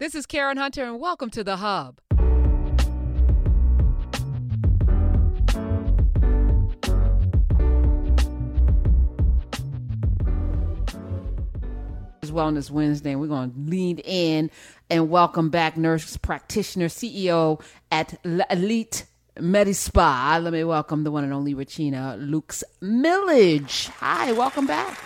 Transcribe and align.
This 0.00 0.16
is 0.16 0.26
Karen 0.26 0.56
Hunter, 0.56 0.82
and 0.82 0.98
welcome 0.98 1.30
to 1.30 1.44
The 1.44 1.58
Hub. 1.58 2.00
Wellness 12.22 12.72
Wednesday, 12.72 13.12
and 13.12 13.20
we're 13.20 13.28
going 13.28 13.52
to 13.52 13.58
lean 13.70 13.98
in 14.00 14.50
and 14.90 15.08
welcome 15.10 15.50
back 15.50 15.76
nurse 15.76 16.16
practitioner, 16.16 16.88
CEO 16.88 17.62
at 17.92 18.18
Elite 18.50 19.06
Medispa. 19.36 20.42
Let 20.42 20.52
me 20.52 20.64
welcome 20.64 21.04
the 21.04 21.12
one 21.12 21.22
and 21.22 21.32
only 21.32 21.54
Regina 21.54 22.16
Lukes 22.18 22.64
Millage. 22.82 23.90
Hi, 23.90 24.32
welcome 24.32 24.66
back. 24.66 24.98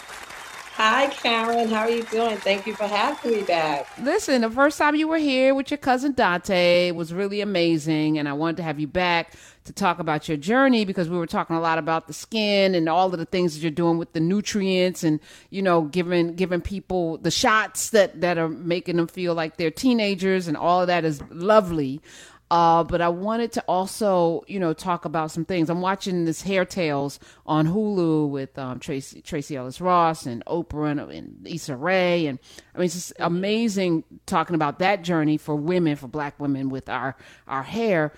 Hi, 0.79 1.09
Karen. 1.09 1.69
How 1.69 1.81
are 1.81 1.91
you 1.91 2.05
doing? 2.05 2.37
Thank 2.37 2.65
you 2.65 2.73
for 2.73 2.87
having 2.87 3.33
me 3.33 3.43
back. 3.43 3.89
Listen, 4.01 4.43
the 4.43 4.51
first 4.51 4.79
time 4.79 4.95
you 4.95 5.09
were 5.09 5.19
here 5.19 5.53
with 5.53 5.73
your 5.73 5.79
cousin 5.79 6.13
Dante 6.13 6.93
was 6.93 7.13
really 7.13 7.41
amazing, 7.41 8.17
and 8.17 8.29
I 8.29 8.33
wanted 8.35 8.59
to 8.59 8.63
have 8.63 8.79
you 8.79 8.87
back 8.87 9.33
to 9.65 9.73
talk 9.73 9.99
about 9.99 10.29
your 10.29 10.37
journey 10.37 10.85
because 10.85 11.09
we 11.09 11.19
were 11.19 11.27
talking 11.27 11.57
a 11.57 11.61
lot 11.61 11.79
about 11.79 12.07
the 12.07 12.13
skin 12.13 12.77
and 12.77 12.89
all 12.89 13.13
of 13.13 13.19
the 13.19 13.27
things 13.27 13.55
that 13.55 13.61
you're 13.61 13.73
doing 13.73 13.99
with 13.99 14.13
the 14.13 14.21
nutrients 14.21 15.03
and 15.03 15.19
you 15.51 15.63
know 15.63 15.83
giving 15.83 16.37
giving 16.37 16.61
people 16.61 17.19
the 17.19 17.31
shots 17.31 17.91
that 17.91 18.21
that 18.21 18.39
are 18.39 18.49
making 18.49 18.97
them 18.97 19.09
feel 19.09 19.35
like 19.35 19.57
they're 19.57 19.73
teenagers 19.73 20.47
and 20.47 20.57
all 20.57 20.81
of 20.81 20.87
that 20.87 21.05
is 21.05 21.21
lovely 21.31 22.01
uh, 22.51 22.83
but 22.83 23.03
I 23.03 23.09
wanted 23.09 23.53
to 23.53 23.65
also, 23.69 24.43
you 24.47 24.59
know, 24.59 24.73
talk 24.73 25.05
about 25.05 25.31
some 25.31 25.45
things. 25.45 25.69
I'm 25.69 25.83
watching 25.83 26.25
this 26.25 26.41
Hair 26.41 26.65
Tales 26.65 27.21
on 27.45 27.67
Hulu 27.67 28.31
with 28.31 28.59
um, 28.59 28.79
Tracee 28.79 29.21
Tracee 29.21 29.57
Ellis 29.57 29.81
Ross 29.81 30.25
and 30.25 30.43
Oprah 30.47 30.93
and, 30.93 31.01
and 31.01 31.47
Issa 31.47 31.77
Rae, 31.77 32.27
and 32.27 32.39
I 32.75 32.79
mean, 32.79 32.87
it's 32.87 32.95
just 32.95 33.13
amazing 33.19 34.05
talking 34.25 34.55
about 34.55 34.79
that 34.79 35.03
journey 35.05 35.37
for 35.37 35.55
women, 35.55 35.97
for 35.97 36.09
Black 36.09 36.41
women 36.41 36.71
with 36.71 36.89
our 36.89 37.17
our 37.47 37.63
hair. 37.63 38.15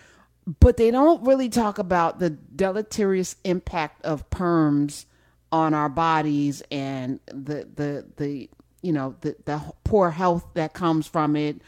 But 0.60 0.76
they 0.76 0.90
don't 0.90 1.24
really 1.24 1.48
talk 1.48 1.78
about 1.78 2.18
the 2.18 2.30
deleterious 2.30 3.36
impact 3.44 4.04
of 4.04 4.28
perms 4.30 5.06
on 5.50 5.74
our 5.74 5.88
bodies 5.88 6.62
and 6.70 7.18
the 7.26 7.68
the 7.74 8.06
the 8.16 8.48
you 8.80 8.92
know 8.92 9.16
the 9.22 9.34
the 9.44 9.60
poor 9.82 10.10
health 10.10 10.46
that 10.54 10.72
comes 10.72 11.08
from 11.08 11.34
it 11.34 11.60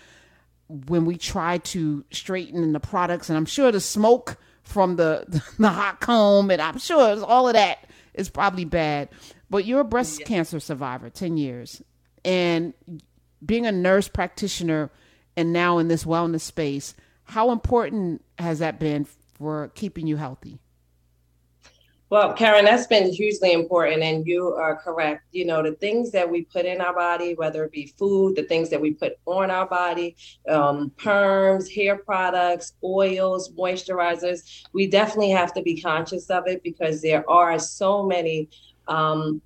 when 0.69 1.05
we 1.05 1.17
try 1.17 1.59
to 1.59 2.05
straighten 2.11 2.73
the 2.73 2.81
products, 2.81 3.29
and 3.29 3.37
I'm 3.37 3.47
sure 3.47 3.71
the 3.73 3.81
smoke 3.81 4.37
from 4.63 4.97
the 4.97 5.43
the 5.59 5.69
hot 5.69 6.01
comb, 6.01 6.51
and 6.51 6.61
I'm 6.61 6.79
sure 6.79 7.25
all 7.25 7.49
of 7.49 7.55
that 7.55 7.87
is 8.15 8.29
probably 8.29 8.65
bad. 8.65 9.09
But 9.51 9.65
you're 9.65 9.81
a 9.81 9.85
breast 9.85 10.21
yeah. 10.21 10.27
cancer 10.27 10.61
survivor, 10.61 11.11
ten 11.11 11.37
years, 11.37 11.83
and 12.25 12.75
being 13.45 13.67
a 13.67 13.73
nurse 13.73 14.09
practitioner, 14.09 14.91
and 15.37 15.53
now 15.53 15.79
in 15.79 15.89
this 15.89 16.05
wellness 16.05 16.43
space, 16.43 16.95
how 17.25 17.51
important 17.51 18.25
has 18.39 18.61
that 18.61 18.79
been 18.79 19.07
for 19.35 19.71
keeping 19.75 20.07
you 20.07 20.17
healthy? 20.17 20.61
Well, 22.13 22.35
Karen, 22.35 22.67
that's 22.67 22.87
been 22.87 23.11
hugely 23.11 23.53
important, 23.53 24.03
and 24.03 24.27
you 24.27 24.49
are 24.49 24.77
correct. 24.77 25.25
You 25.33 25.47
know, 25.47 25.63
the 25.63 25.73
things 25.73 26.11
that 26.11 26.29
we 26.31 26.43
put 26.43 26.67
in 26.67 26.83
our 26.83 26.93
body, 26.93 27.33
whether 27.33 27.65
it 27.65 27.73
be 27.73 27.87
food, 27.87 28.37
the 28.37 28.43
things 28.43 28.69
that 28.69 28.79
we 28.79 28.93
put 28.93 29.17
on 29.25 29.51
our 29.51 29.67
body, 29.67 30.15
um, 30.47 30.93
perms, 30.99 31.75
hair 31.75 31.97
products, 31.97 32.75
oils, 32.85 33.51
moisturizers, 33.53 34.63
we 34.75 34.89
definitely 34.89 35.31
have 35.31 35.55
to 35.55 35.63
be 35.63 35.81
conscious 35.81 36.29
of 36.29 36.47
it 36.49 36.63
because 36.63 37.01
there 37.01 37.25
are 37.31 37.59
so 37.59 38.03
many 38.03 38.51
um, 38.89 39.41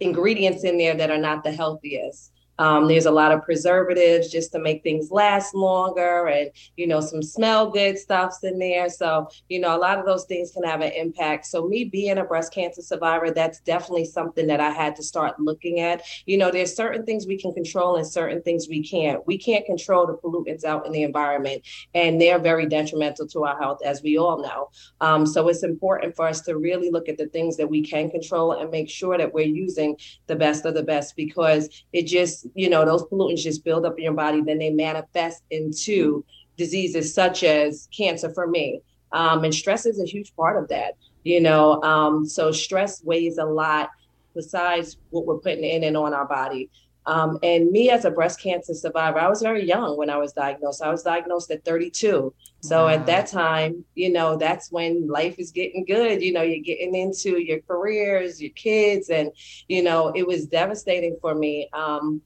ingredients 0.00 0.64
in 0.64 0.78
there 0.78 0.94
that 0.94 1.10
are 1.10 1.18
not 1.18 1.44
the 1.44 1.52
healthiest. 1.52 2.32
Um, 2.58 2.88
there's 2.88 3.06
a 3.06 3.10
lot 3.10 3.32
of 3.32 3.42
preservatives 3.42 4.30
just 4.30 4.52
to 4.52 4.58
make 4.58 4.82
things 4.82 5.10
last 5.10 5.54
longer 5.54 6.26
and, 6.26 6.50
you 6.76 6.86
know, 6.86 7.00
some 7.00 7.22
smell 7.22 7.70
good 7.70 7.98
stuffs 7.98 8.44
in 8.44 8.58
there. 8.58 8.88
So, 8.88 9.28
you 9.48 9.58
know, 9.58 9.76
a 9.76 9.78
lot 9.78 9.98
of 9.98 10.06
those 10.06 10.24
things 10.24 10.52
can 10.52 10.62
have 10.62 10.80
an 10.80 10.92
impact. 10.92 11.46
So, 11.46 11.66
me 11.66 11.84
being 11.84 12.18
a 12.18 12.24
breast 12.24 12.52
cancer 12.52 12.82
survivor, 12.82 13.30
that's 13.30 13.60
definitely 13.60 14.04
something 14.04 14.46
that 14.46 14.60
I 14.60 14.70
had 14.70 14.94
to 14.96 15.02
start 15.02 15.40
looking 15.40 15.80
at. 15.80 16.02
You 16.26 16.38
know, 16.38 16.50
there's 16.50 16.74
certain 16.74 17.04
things 17.04 17.26
we 17.26 17.38
can 17.38 17.52
control 17.52 17.96
and 17.96 18.06
certain 18.06 18.42
things 18.42 18.68
we 18.68 18.82
can't. 18.82 19.26
We 19.26 19.38
can't 19.38 19.66
control 19.66 20.06
the 20.06 20.14
pollutants 20.14 20.64
out 20.64 20.86
in 20.86 20.92
the 20.92 21.02
environment, 21.02 21.62
and 21.94 22.20
they're 22.20 22.38
very 22.38 22.66
detrimental 22.66 23.26
to 23.28 23.44
our 23.44 23.58
health, 23.60 23.80
as 23.84 24.02
we 24.02 24.18
all 24.18 24.42
know. 24.42 24.70
Um, 25.00 25.26
so, 25.26 25.48
it's 25.48 25.64
important 25.64 26.14
for 26.14 26.28
us 26.28 26.40
to 26.42 26.56
really 26.56 26.90
look 26.90 27.08
at 27.08 27.18
the 27.18 27.26
things 27.26 27.56
that 27.56 27.68
we 27.68 27.82
can 27.82 28.10
control 28.10 28.52
and 28.52 28.70
make 28.70 28.88
sure 28.88 29.18
that 29.18 29.32
we're 29.32 29.46
using 29.46 29.96
the 30.26 30.36
best 30.36 30.64
of 30.64 30.74
the 30.74 30.82
best 30.82 31.16
because 31.16 31.68
it 31.92 32.06
just 32.06 32.43
you 32.54 32.68
know, 32.68 32.84
those 32.84 33.04
pollutants 33.04 33.42
just 33.42 33.64
build 33.64 33.84
up 33.84 33.96
in 33.98 34.04
your 34.04 34.12
body, 34.12 34.40
then 34.40 34.58
they 34.58 34.70
manifest 34.70 35.42
into 35.50 36.24
diseases 36.56 37.12
such 37.14 37.42
as 37.44 37.88
cancer 37.96 38.32
for 38.32 38.46
me. 38.46 38.80
Um, 39.12 39.44
and 39.44 39.54
stress 39.54 39.86
is 39.86 40.00
a 40.00 40.04
huge 40.04 40.34
part 40.34 40.60
of 40.60 40.68
that, 40.68 40.94
you 41.22 41.40
know. 41.40 41.82
Um, 41.82 42.26
so 42.26 42.52
stress 42.52 43.02
weighs 43.04 43.38
a 43.38 43.44
lot 43.44 43.90
besides 44.34 44.96
what 45.10 45.26
we're 45.26 45.38
putting 45.38 45.64
in 45.64 45.84
and 45.84 45.96
on 45.96 46.12
our 46.12 46.26
body. 46.26 46.70
Um, 47.06 47.38
and 47.42 47.70
me 47.70 47.90
as 47.90 48.04
a 48.04 48.10
breast 48.10 48.40
cancer 48.40 48.72
survivor, 48.72 49.18
I 49.18 49.28
was 49.28 49.42
very 49.42 49.66
young 49.66 49.96
when 49.98 50.08
I 50.08 50.16
was 50.16 50.32
diagnosed. 50.32 50.82
I 50.82 50.90
was 50.90 51.02
diagnosed 51.02 51.50
at 51.50 51.64
32. 51.64 52.34
So 52.60 52.84
wow. 52.84 52.88
at 52.88 53.04
that 53.06 53.26
time, 53.26 53.84
you 53.94 54.10
know, 54.10 54.36
that's 54.36 54.72
when 54.72 55.06
life 55.06 55.34
is 55.38 55.50
getting 55.50 55.84
good. 55.84 56.22
You 56.22 56.32
know, 56.32 56.42
you're 56.42 56.64
getting 56.64 56.94
into 56.94 57.38
your 57.38 57.60
careers, 57.60 58.40
your 58.40 58.52
kids, 58.52 59.10
and, 59.10 59.30
you 59.68 59.82
know, 59.82 60.12
it 60.14 60.26
was 60.26 60.46
devastating 60.46 61.18
for 61.20 61.34
me. 61.34 61.68
Um, 61.74 62.22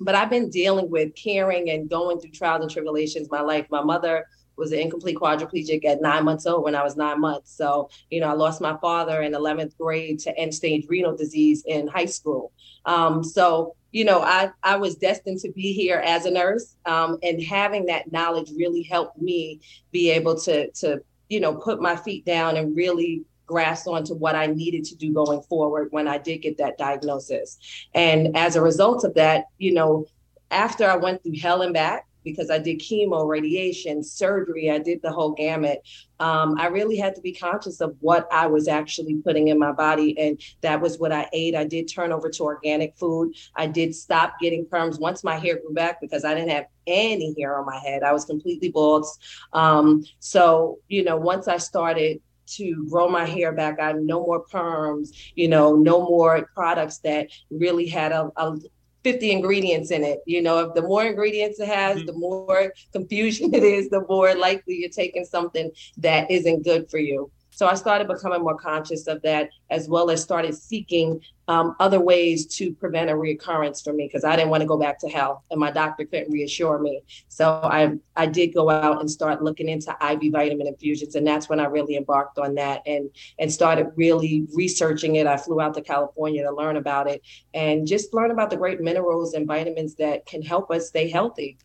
but 0.00 0.14
I've 0.14 0.30
been 0.30 0.50
dealing 0.50 0.90
with 0.90 1.14
caring 1.14 1.70
and 1.70 1.88
going 1.88 2.20
through 2.20 2.30
trials 2.30 2.62
and 2.62 2.70
tribulations 2.70 3.30
my 3.30 3.40
life. 3.40 3.66
My 3.70 3.82
mother 3.82 4.26
was 4.56 4.72
an 4.72 4.80
incomplete 4.80 5.16
quadriplegic 5.16 5.84
at 5.84 6.02
nine 6.02 6.24
months 6.24 6.46
old 6.46 6.64
when 6.64 6.74
I 6.74 6.82
was 6.82 6.96
nine 6.96 7.20
months. 7.20 7.56
So, 7.56 7.88
you 8.10 8.20
know, 8.20 8.28
I 8.28 8.32
lost 8.32 8.60
my 8.60 8.76
father 8.78 9.22
in 9.22 9.32
11th 9.32 9.76
grade 9.78 10.18
to 10.20 10.36
end 10.36 10.54
stage 10.54 10.86
renal 10.88 11.16
disease 11.16 11.62
in 11.66 11.86
high 11.86 12.06
school. 12.06 12.52
Um, 12.84 13.22
so, 13.22 13.76
you 13.92 14.04
know, 14.04 14.20
I, 14.20 14.50
I 14.62 14.76
was 14.76 14.96
destined 14.96 15.40
to 15.40 15.52
be 15.52 15.72
here 15.72 16.02
as 16.04 16.26
a 16.26 16.30
nurse. 16.30 16.76
Um, 16.84 17.18
and 17.22 17.42
having 17.42 17.86
that 17.86 18.12
knowledge 18.12 18.50
really 18.56 18.82
helped 18.82 19.20
me 19.20 19.60
be 19.92 20.10
able 20.10 20.38
to, 20.40 20.70
to, 20.72 21.02
you 21.28 21.40
know, 21.40 21.54
put 21.54 21.80
my 21.80 21.96
feet 21.96 22.24
down 22.24 22.56
and 22.56 22.76
really 22.76 23.24
grasp 23.48 23.88
onto 23.88 24.14
what 24.14 24.36
I 24.36 24.46
needed 24.46 24.84
to 24.84 24.94
do 24.94 25.12
going 25.12 25.42
forward 25.42 25.88
when 25.90 26.06
I 26.06 26.18
did 26.18 26.38
get 26.38 26.58
that 26.58 26.78
diagnosis. 26.78 27.58
And 27.94 28.36
as 28.36 28.54
a 28.54 28.62
result 28.62 29.02
of 29.02 29.14
that, 29.14 29.46
you 29.58 29.74
know, 29.74 30.06
after 30.52 30.88
I 30.88 30.96
went 30.96 31.22
through 31.22 31.38
hell 31.38 31.62
and 31.62 31.74
back, 31.74 32.04
because 32.24 32.50
I 32.50 32.58
did 32.58 32.80
chemo, 32.80 33.26
radiation, 33.26 34.02
surgery, 34.02 34.70
I 34.70 34.78
did 34.78 35.00
the 35.02 35.10
whole 35.10 35.32
gamut. 35.32 35.80
Um, 36.20 36.56
I 36.58 36.66
really 36.66 36.96
had 36.96 37.14
to 37.14 37.20
be 37.20 37.32
conscious 37.32 37.80
of 37.80 37.96
what 38.00 38.28
I 38.32 38.46
was 38.46 38.68
actually 38.68 39.14
putting 39.16 39.48
in 39.48 39.58
my 39.58 39.72
body. 39.72 40.18
And 40.18 40.40
that 40.60 40.80
was 40.80 40.98
what 40.98 41.12
I 41.12 41.28
ate. 41.32 41.54
I 41.54 41.64
did 41.64 41.84
turn 41.84 42.12
over 42.12 42.28
to 42.28 42.42
organic 42.42 42.96
food. 42.96 43.34
I 43.56 43.66
did 43.66 43.94
stop 43.94 44.34
getting 44.40 44.66
perms 44.66 45.00
once 45.00 45.24
my 45.24 45.38
hair 45.38 45.58
grew 45.60 45.72
back 45.72 46.00
because 46.00 46.24
I 46.24 46.34
didn't 46.34 46.50
have 46.50 46.66
any 46.86 47.34
hair 47.38 47.58
on 47.58 47.66
my 47.66 47.78
head. 47.78 48.02
I 48.02 48.12
was 48.12 48.24
completely 48.24 48.70
bald. 48.70 49.06
Um, 49.52 50.04
so, 50.18 50.78
you 50.88 51.04
know, 51.04 51.16
once 51.16 51.48
I 51.48 51.58
started 51.58 52.20
to 52.56 52.86
grow 52.88 53.08
my 53.08 53.24
hair 53.24 53.52
back. 53.52 53.80
I 53.80 53.92
no 53.92 54.20
more 54.20 54.44
perms, 54.44 55.10
you 55.34 55.48
know, 55.48 55.76
no 55.76 56.00
more 56.00 56.48
products 56.54 56.98
that 56.98 57.28
really 57.50 57.86
had 57.86 58.12
a, 58.12 58.30
a 58.36 58.58
50 59.04 59.30
ingredients 59.30 59.90
in 59.90 60.04
it. 60.04 60.20
You 60.26 60.42
know, 60.42 60.58
if 60.60 60.74
the 60.74 60.82
more 60.82 61.04
ingredients 61.04 61.60
it 61.60 61.68
has, 61.68 61.98
mm-hmm. 61.98 62.06
the 62.06 62.12
more 62.14 62.72
confusion 62.92 63.54
it 63.54 63.62
is, 63.62 63.88
the 63.88 64.04
more 64.08 64.34
likely 64.34 64.76
you're 64.76 64.90
taking 64.90 65.24
something 65.24 65.70
that 65.98 66.30
isn't 66.30 66.64
good 66.64 66.90
for 66.90 66.98
you. 66.98 67.30
So 67.58 67.66
I 67.66 67.74
started 67.74 68.06
becoming 68.06 68.42
more 68.42 68.54
conscious 68.54 69.08
of 69.08 69.20
that, 69.22 69.50
as 69.68 69.88
well 69.88 70.12
as 70.12 70.22
started 70.22 70.54
seeking 70.54 71.20
um, 71.48 71.74
other 71.80 71.98
ways 71.98 72.46
to 72.58 72.72
prevent 72.72 73.10
a 73.10 73.14
reoccurrence 73.14 73.82
for 73.82 73.92
me 73.92 74.06
because 74.06 74.22
I 74.22 74.36
didn't 74.36 74.50
want 74.50 74.60
to 74.60 74.66
go 74.68 74.78
back 74.78 75.00
to 75.00 75.08
hell, 75.08 75.42
and 75.50 75.58
my 75.58 75.72
doctor 75.72 76.04
couldn't 76.04 76.30
reassure 76.30 76.78
me. 76.78 77.02
So 77.26 77.50
I 77.50 77.94
I 78.14 78.26
did 78.26 78.54
go 78.54 78.70
out 78.70 79.00
and 79.00 79.10
start 79.10 79.42
looking 79.42 79.68
into 79.68 79.90
IV 79.90 80.30
vitamin 80.30 80.68
infusions, 80.68 81.16
and 81.16 81.26
that's 81.26 81.48
when 81.48 81.58
I 81.58 81.64
really 81.64 81.96
embarked 81.96 82.38
on 82.38 82.54
that 82.54 82.82
and 82.86 83.10
and 83.40 83.52
started 83.52 83.88
really 83.96 84.46
researching 84.54 85.16
it. 85.16 85.26
I 85.26 85.36
flew 85.36 85.60
out 85.60 85.74
to 85.74 85.82
California 85.82 86.44
to 86.44 86.52
learn 86.54 86.76
about 86.76 87.10
it 87.10 87.22
and 87.54 87.88
just 87.88 88.14
learn 88.14 88.30
about 88.30 88.50
the 88.50 88.56
great 88.56 88.80
minerals 88.80 89.34
and 89.34 89.48
vitamins 89.48 89.96
that 89.96 90.26
can 90.26 90.42
help 90.42 90.70
us 90.70 90.86
stay 90.86 91.10
healthy. 91.10 91.58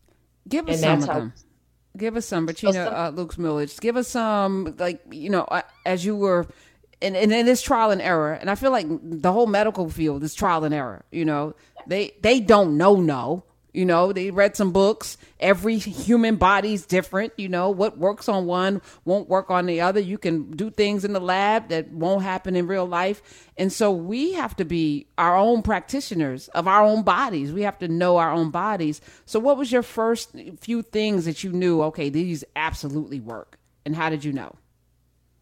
Give 0.48 0.68
us 0.68 0.82
and 0.82 1.02
some 1.02 1.08
of 1.08 1.08
how, 1.08 1.20
them. 1.20 1.34
Give 1.96 2.16
us 2.16 2.26
some, 2.26 2.46
Regina 2.46 2.86
uh, 2.86 3.12
Luke's 3.14 3.36
Millage. 3.36 3.78
Give 3.80 3.96
us 3.96 4.08
some, 4.08 4.74
like 4.78 5.00
you 5.10 5.30
know, 5.30 5.42
uh, 5.42 5.62
as 5.86 6.04
you 6.04 6.16
were, 6.16 6.46
and, 7.00 7.16
and 7.16 7.32
it 7.32 7.46
is 7.46 7.62
trial 7.62 7.90
and 7.92 8.02
error. 8.02 8.32
And 8.32 8.50
I 8.50 8.56
feel 8.56 8.72
like 8.72 8.86
the 8.88 9.32
whole 9.32 9.46
medical 9.46 9.88
field 9.88 10.24
is 10.24 10.34
trial 10.34 10.64
and 10.64 10.74
error. 10.74 11.04
You 11.12 11.24
know, 11.24 11.54
they 11.86 12.12
they 12.20 12.40
don't 12.40 12.76
know 12.76 12.96
no. 12.96 13.44
You 13.74 13.84
know, 13.84 14.12
they 14.12 14.30
read 14.30 14.56
some 14.56 14.72
books. 14.72 15.18
Every 15.40 15.78
human 15.78 16.36
body's 16.36 16.86
different. 16.86 17.32
You 17.36 17.48
know, 17.48 17.70
what 17.70 17.98
works 17.98 18.28
on 18.28 18.46
one 18.46 18.80
won't 19.04 19.28
work 19.28 19.50
on 19.50 19.66
the 19.66 19.80
other. 19.80 20.00
You 20.00 20.16
can 20.16 20.52
do 20.52 20.70
things 20.70 21.04
in 21.04 21.12
the 21.12 21.20
lab 21.20 21.68
that 21.68 21.90
won't 21.90 22.22
happen 22.22 22.54
in 22.54 22.68
real 22.68 22.86
life. 22.86 23.50
And 23.58 23.72
so 23.72 23.90
we 23.90 24.32
have 24.34 24.56
to 24.56 24.64
be 24.64 25.08
our 25.18 25.36
own 25.36 25.62
practitioners 25.62 26.48
of 26.48 26.68
our 26.68 26.84
own 26.84 27.02
bodies. 27.02 27.52
We 27.52 27.62
have 27.62 27.78
to 27.80 27.88
know 27.88 28.16
our 28.16 28.30
own 28.30 28.50
bodies. 28.50 29.00
So, 29.26 29.40
what 29.40 29.58
was 29.58 29.72
your 29.72 29.82
first 29.82 30.34
few 30.60 30.82
things 30.82 31.24
that 31.24 31.42
you 31.42 31.52
knew, 31.52 31.82
okay, 31.82 32.08
these 32.08 32.44
absolutely 32.56 33.20
work? 33.20 33.58
And 33.84 33.96
how 33.96 34.08
did 34.08 34.24
you 34.24 34.32
know? 34.32 34.54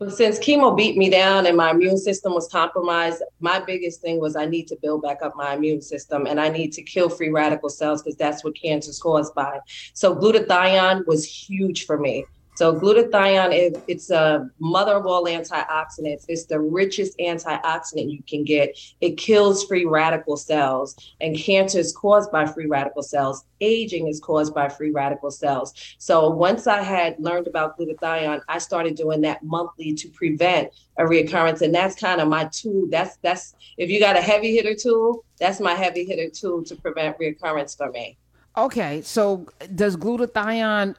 Since 0.09 0.39
chemo 0.39 0.77
beat 0.77 0.97
me 0.97 1.11
down 1.11 1.47
and 1.47 1.57
my 1.57 1.71
immune 1.71 1.99
system 1.99 2.35
was 2.35 2.49
compromised, 2.49 3.23
my 3.41 3.61
biggest 3.61 4.01
thing 4.01 4.21
was 4.21 4.37
I 4.37 4.47
need 4.47 4.67
to 4.69 4.77
build 4.77 5.03
back 5.03 5.23
up 5.23 5.35
my 5.37 5.55
immune 5.55 5.83
system 5.83 6.27
and 6.27 6.41
I 6.41 6.49
need 6.49 6.73
to 6.75 6.83
kill 6.83 7.09
free 7.09 7.31
radical 7.31 7.69
cells 7.69 8.03
because 8.03 8.17
that's 8.17 8.45
what 8.45 8.55
cancer 8.55 8.91
is 8.91 8.99
caused 8.99 9.35
by. 9.35 9.59
So 9.95 10.15
glutathione 10.15 11.07
was 11.07 11.25
huge 11.25 11.87
for 11.87 11.99
me. 11.99 12.25
So 12.55 12.79
glutathione, 12.79 13.83
it's 13.89 14.11
a 14.11 14.49
mother 14.59 14.95
of 14.95 15.07
all 15.07 15.25
antioxidants. 15.25 16.27
It's 16.29 16.45
the 16.45 16.61
richest 16.61 17.19
antioxidant 17.19 18.13
you 18.13 18.23
can 18.29 18.45
get. 18.45 18.79
It 19.01 19.17
kills 19.17 19.65
free 19.65 19.87
radical 19.87 20.37
cells, 20.37 20.95
and 21.21 21.37
cancer 21.37 21.79
is 21.79 21.93
caused 21.93 22.31
by 22.31 22.45
free 22.45 22.67
radical 22.67 23.03
cells. 23.03 23.45
Aging 23.63 24.07
is 24.09 24.21
caused 24.21 24.55
by 24.55 24.69
free 24.69 24.91
radical 24.91 25.31
cells. 25.31 25.73
So 25.97 26.29
once 26.29 26.67
I 26.67 26.83
had 26.83 27.19
learned 27.19 27.47
about 27.47 27.79
glutathione, 27.79 28.43
I 28.49 28.59
started 28.59 28.97
doing 28.97 29.23
that 29.23 29.43
monthly 29.43 29.95
to 29.95 30.09
prevent 30.11 30.73
a 30.99 31.05
reoccurrence, 31.05 31.63
and 31.63 31.75
that's 31.75 31.97
kind 31.97 32.21
of 32.21 32.29
my 32.29 32.51
tool. 32.53 32.87
That's 32.91 33.17
that's 33.23 33.55
if 33.79 33.89
you 33.89 33.99
got 33.99 34.17
a 34.17 34.21
heavy 34.21 34.55
hitter 34.55 34.75
tool, 34.75 35.25
that's 35.39 35.59
my 35.59 35.75
heavy 35.75 36.05
hitter 36.05 36.29
tool 36.29 36.63
to 36.65 36.77
prevent 36.77 37.19
reoccurrence 37.19 37.75
for 37.77 37.91
me. 37.91 38.19
Okay, 38.55 39.01
so 39.01 39.47
does 39.75 39.97
glutathione 39.97 40.97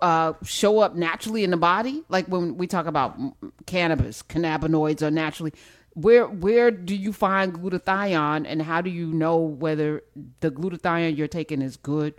uh, 0.00 0.34
show 0.44 0.80
up 0.80 0.94
naturally 0.94 1.44
in 1.44 1.50
the 1.50 1.56
body? 1.56 2.02
Like 2.08 2.26
when 2.26 2.56
we 2.56 2.66
talk 2.66 2.86
about 2.86 3.18
cannabis, 3.66 4.22
cannabinoids 4.22 5.02
are 5.02 5.10
naturally. 5.10 5.52
Where 5.94 6.26
where 6.26 6.70
do 6.70 6.96
you 6.96 7.12
find 7.12 7.52
glutathione, 7.52 8.46
and 8.46 8.62
how 8.62 8.80
do 8.80 8.90
you 8.90 9.12
know 9.12 9.36
whether 9.36 10.02
the 10.40 10.50
glutathione 10.50 11.16
you're 11.16 11.28
taking 11.28 11.60
is 11.60 11.76
good 11.76 12.14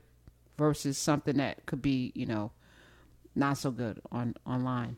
versus 0.57 0.97
something 0.97 1.37
that 1.37 1.65
could 1.65 1.81
be, 1.81 2.11
you 2.13 2.25
know, 2.25 2.51
not 3.35 3.57
so 3.57 3.71
good 3.71 3.99
on 4.11 4.35
online? 4.45 4.97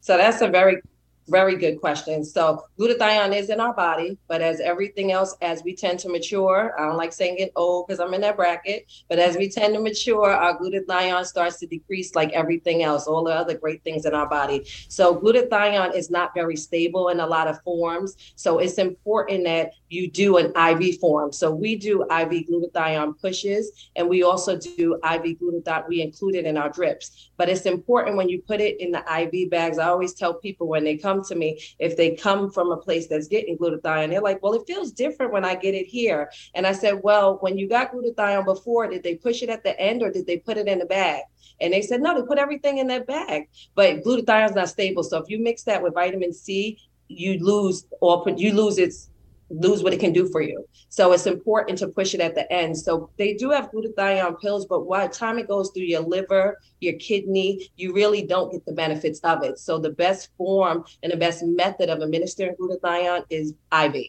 So 0.00 0.16
that's 0.16 0.40
a 0.40 0.48
very 0.48 0.80
very 1.28 1.56
good 1.56 1.80
question. 1.80 2.24
So 2.24 2.64
glutathione 2.78 3.36
is 3.36 3.50
in 3.50 3.60
our 3.60 3.74
body, 3.74 4.18
but 4.28 4.40
as 4.40 4.60
everything 4.60 5.12
else, 5.12 5.36
as 5.42 5.62
we 5.62 5.74
tend 5.74 5.98
to 6.00 6.08
mature, 6.08 6.74
I 6.78 6.86
don't 6.86 6.96
like 6.96 7.12
saying 7.12 7.38
it 7.38 7.52
old 7.56 7.86
because 7.86 8.00
I'm 8.00 8.14
in 8.14 8.20
that 8.22 8.36
bracket, 8.36 8.90
but 9.08 9.18
as 9.18 9.36
we 9.36 9.48
tend 9.48 9.74
to 9.74 9.80
mature, 9.80 10.30
our 10.30 10.58
glutathione 10.58 11.24
starts 11.24 11.58
to 11.60 11.66
decrease 11.66 12.14
like 12.14 12.32
everything 12.32 12.82
else, 12.82 13.06
all 13.06 13.24
the 13.24 13.32
other 13.32 13.56
great 13.56 13.82
things 13.84 14.06
in 14.06 14.14
our 14.14 14.28
body. 14.28 14.66
So 14.88 15.14
glutathione 15.14 15.94
is 15.94 16.10
not 16.10 16.34
very 16.34 16.56
stable 16.56 17.08
in 17.08 17.20
a 17.20 17.26
lot 17.26 17.48
of 17.48 17.62
forms. 17.62 18.16
So 18.36 18.58
it's 18.58 18.78
important 18.78 19.44
that 19.44 19.72
you 19.88 20.10
do 20.10 20.36
an 20.38 20.52
IV 20.56 20.98
form. 20.98 21.32
So 21.32 21.50
we 21.50 21.76
do 21.76 22.02
IV 22.02 22.48
glutathione 22.48 23.20
pushes, 23.20 23.90
and 23.96 24.08
we 24.08 24.22
also 24.22 24.56
do 24.56 24.94
IV 25.04 25.38
glutathione. 25.38 25.88
We 25.88 26.02
include 26.02 26.34
it 26.34 26.44
in 26.44 26.56
our 26.56 26.70
drips. 26.70 27.30
But 27.36 27.48
it's 27.48 27.66
important 27.66 28.16
when 28.16 28.28
you 28.28 28.42
put 28.42 28.60
it 28.60 28.80
in 28.80 28.90
the 28.92 29.02
IV 29.20 29.50
bags. 29.50 29.78
I 29.78 29.88
always 29.88 30.14
tell 30.14 30.34
people 30.34 30.68
when 30.68 30.84
they 30.84 30.96
come 30.96 31.17
come 31.18 31.28
to 31.28 31.34
me 31.34 31.60
if 31.78 31.96
they 31.96 32.14
come 32.14 32.50
from 32.50 32.70
a 32.70 32.76
place 32.76 33.06
that's 33.06 33.28
getting 33.28 33.58
glutathione. 33.58 34.10
They're 34.10 34.20
like, 34.20 34.42
well, 34.42 34.54
it 34.54 34.66
feels 34.66 34.92
different 34.92 35.32
when 35.32 35.44
I 35.44 35.54
get 35.54 35.74
it 35.74 35.86
here. 35.86 36.30
And 36.54 36.66
I 36.66 36.72
said, 36.72 37.00
well, 37.02 37.38
when 37.40 37.58
you 37.58 37.68
got 37.68 37.92
glutathione 37.92 38.44
before, 38.44 38.88
did 38.88 39.02
they 39.02 39.16
push 39.16 39.42
it 39.42 39.48
at 39.48 39.64
the 39.64 39.78
end 39.80 40.02
or 40.02 40.10
did 40.10 40.26
they 40.26 40.38
put 40.38 40.56
it 40.56 40.68
in 40.68 40.78
the 40.78 40.86
bag? 40.86 41.22
And 41.60 41.72
they 41.72 41.82
said, 41.82 42.00
no, 42.00 42.14
they 42.14 42.26
put 42.26 42.38
everything 42.38 42.78
in 42.78 42.86
that 42.88 43.06
bag. 43.06 43.48
But 43.74 44.04
glutathione 44.04 44.50
is 44.50 44.54
not 44.54 44.68
stable. 44.68 45.02
So 45.02 45.18
if 45.18 45.28
you 45.28 45.42
mix 45.42 45.64
that 45.64 45.82
with 45.82 45.94
vitamin 45.94 46.32
C, 46.32 46.78
you 47.08 47.38
lose 47.38 47.86
or 48.00 48.24
you 48.36 48.52
lose 48.52 48.78
its 48.78 49.10
lose 49.50 49.82
what 49.82 49.92
it 49.92 50.00
can 50.00 50.12
do 50.12 50.28
for 50.28 50.40
you. 50.40 50.64
So 50.88 51.12
it's 51.12 51.26
important 51.26 51.78
to 51.78 51.88
push 51.88 52.14
it 52.14 52.20
at 52.20 52.34
the 52.34 52.50
end. 52.52 52.76
So 52.76 53.10
they 53.16 53.34
do 53.34 53.50
have 53.50 53.70
glutathione 53.70 54.40
pills, 54.40 54.66
but 54.66 54.88
by 54.88 55.06
the 55.06 55.14
time 55.14 55.38
it 55.38 55.48
goes 55.48 55.70
through 55.70 55.84
your 55.84 56.00
liver, 56.00 56.58
your 56.80 56.94
kidney, 56.94 57.70
you 57.76 57.92
really 57.92 58.22
don't 58.26 58.52
get 58.52 58.64
the 58.64 58.72
benefits 58.72 59.20
of 59.20 59.42
it. 59.42 59.58
So 59.58 59.78
the 59.78 59.90
best 59.90 60.30
form 60.36 60.84
and 61.02 61.12
the 61.12 61.16
best 61.16 61.42
method 61.42 61.88
of 61.88 62.02
administering 62.02 62.54
glutathione 62.56 63.24
is 63.30 63.54
IV. 63.72 64.06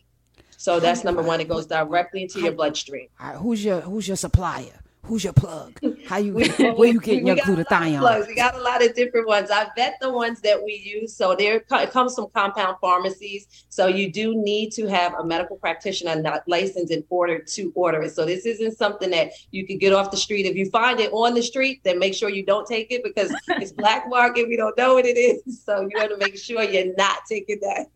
So 0.58 0.80
that's 0.80 1.06
number 1.06 1.22
one. 1.22 1.40
It 1.40 1.48
goes 1.48 1.66
directly 1.68 2.24
into 2.24 2.42
your 2.42 2.52
bloodstream. 2.52 3.08
who's 3.38 3.64
your 3.64 3.80
who's 3.80 4.08
your 4.10 4.18
supplier? 4.18 4.79
Who's 5.10 5.24
your 5.24 5.34
plug? 5.34 5.80
How 6.06 6.18
you 6.18 6.34
where 6.76 6.90
you 6.90 7.00
getting 7.00 7.26
your 7.26 7.38
glutathione? 7.38 8.28
We 8.28 8.36
got 8.36 8.54
a 8.54 8.62
lot 8.62 8.86
of 8.86 8.94
different 8.94 9.28
ones. 9.28 9.50
I 9.50 9.68
vet 9.76 9.96
the 10.00 10.14
ones 10.14 10.40
that 10.42 10.64
we 10.64 10.74
use. 10.74 11.16
So 11.16 11.36
there 11.36 11.56
it 11.56 11.92
comes 11.92 12.14
from 12.14 12.28
compound 12.32 12.78
pharmacies. 12.80 13.66
So 13.70 13.88
you 13.88 14.12
do 14.12 14.36
need 14.36 14.70
to 14.74 14.86
have 14.86 15.16
a 15.16 15.24
medical 15.24 15.58
practitioner 15.58 16.22
not 16.22 16.44
licensed 16.48 16.94
in 16.94 17.04
order 17.10 17.40
to 17.40 17.72
order 17.74 18.04
it. 18.04 18.12
So 18.12 18.24
this 18.24 18.46
isn't 18.46 18.78
something 18.78 19.10
that 19.10 19.32
you 19.50 19.66
can 19.66 19.80
get 19.80 19.94
off 19.94 20.12
the 20.12 20.18
street. 20.18 20.46
If 20.46 20.56
you 20.56 20.70
find 20.70 21.00
it 21.00 21.12
on 21.12 21.34
the 21.34 21.42
street, 21.42 21.82
then 21.84 21.98
make 21.98 22.14
sure 22.14 22.30
you 22.30 22.46
don't 22.46 22.68
take 22.68 22.92
it 22.92 23.04
because 23.04 23.36
it's 23.48 23.72
black 23.72 24.08
market. 24.10 24.48
We 24.48 24.58
don't 24.58 24.78
know 24.78 24.94
what 24.94 25.08
it 25.08 25.18
is. 25.18 25.42
So 25.70 25.82
you 25.82 25.92
want 25.96 26.10
to 26.12 26.18
make 26.18 26.38
sure 26.38 26.64
you're 26.64 26.96
not 26.96 27.20
taking 27.28 27.60
that. 27.62 27.88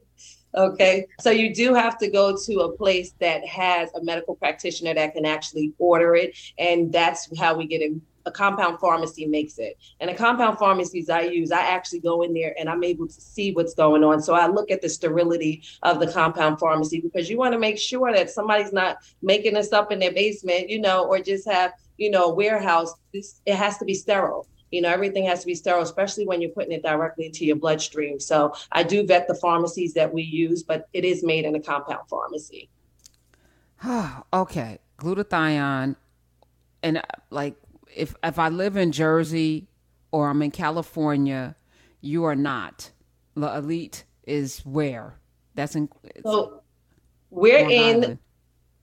Okay. 0.55 1.07
So 1.19 1.31
you 1.31 1.53
do 1.53 1.73
have 1.73 1.97
to 1.97 2.09
go 2.09 2.37
to 2.45 2.59
a 2.59 2.71
place 2.71 3.13
that 3.19 3.45
has 3.45 3.89
a 3.95 4.03
medical 4.03 4.35
practitioner 4.35 4.93
that 4.93 5.13
can 5.13 5.25
actually 5.25 5.73
order 5.79 6.15
it. 6.15 6.37
And 6.57 6.91
that's 6.91 7.29
how 7.39 7.55
we 7.55 7.65
get 7.65 7.81
it. 7.81 7.93
A 8.25 8.31
compound 8.31 8.79
pharmacy 8.79 9.25
makes 9.25 9.57
it. 9.57 9.77
And 9.99 10.09
the 10.09 10.13
compound 10.13 10.57
pharmacies 10.57 11.09
I 11.09 11.21
use, 11.21 11.51
I 11.51 11.61
actually 11.61 11.99
go 11.99 12.21
in 12.21 12.33
there 12.33 12.55
and 12.57 12.69
I'm 12.69 12.83
able 12.83 13.07
to 13.07 13.21
see 13.21 13.51
what's 13.51 13.73
going 13.73 14.03
on. 14.03 14.21
So 14.21 14.33
I 14.33 14.47
look 14.47 14.71
at 14.71 14.81
the 14.81 14.87
sterility 14.87 15.63
of 15.81 15.99
the 15.99 16.09
compound 16.09 16.59
pharmacy 16.59 17.01
because 17.01 17.29
you 17.29 17.37
want 17.37 17.53
to 17.53 17.59
make 17.59 17.77
sure 17.77 18.13
that 18.13 18.29
somebody's 18.29 18.71
not 18.71 18.97
making 19.21 19.55
this 19.55 19.73
up 19.73 19.91
in 19.91 19.99
their 19.99 20.13
basement, 20.13 20.69
you 20.69 20.79
know, 20.79 21.05
or 21.05 21.19
just 21.19 21.49
have, 21.49 21.73
you 21.97 22.11
know, 22.11 22.25
a 22.25 22.33
warehouse. 22.33 22.93
it 23.11 23.55
has 23.55 23.77
to 23.79 23.85
be 23.85 23.93
sterile 23.93 24.47
you 24.73 24.81
know 24.81 24.89
everything 24.89 25.25
has 25.25 25.41
to 25.41 25.45
be 25.45 25.55
sterile 25.55 25.81
especially 25.81 26.25
when 26.25 26.41
you're 26.41 26.51
putting 26.51 26.71
it 26.71 26.83
directly 26.83 27.27
into 27.27 27.45
your 27.45 27.55
bloodstream. 27.55 28.19
So 28.19 28.53
i 28.71 28.83
do 28.83 29.05
vet 29.05 29.27
the 29.27 29.35
pharmacies 29.35 29.93
that 29.93 30.13
we 30.13 30.23
use 30.23 30.63
but 30.63 30.89
it 30.93 31.05
is 31.05 31.23
made 31.23 31.45
in 31.45 31.55
a 31.55 31.61
compound 31.61 32.07
pharmacy. 32.09 32.69
Okay 34.33 34.79
glutathione. 34.97 35.95
And 36.81 36.97
uh, 36.97 37.01
like 37.29 37.55
if 37.95 38.15
if 38.23 38.39
i 38.39 38.49
live 38.49 38.77
in 38.77 38.91
jersey 38.91 39.67
or 40.11 40.29
i'm 40.29 40.41
in 40.41 40.51
california 40.51 41.55
you 42.03 42.25
are 42.25 42.35
not. 42.35 42.91
The 43.35 43.55
elite 43.55 44.03
is 44.27 44.59
where? 44.59 45.15
That's 45.55 45.75
in 45.75 45.89
so 46.21 46.61
we're 47.31 47.67
in. 47.67 48.19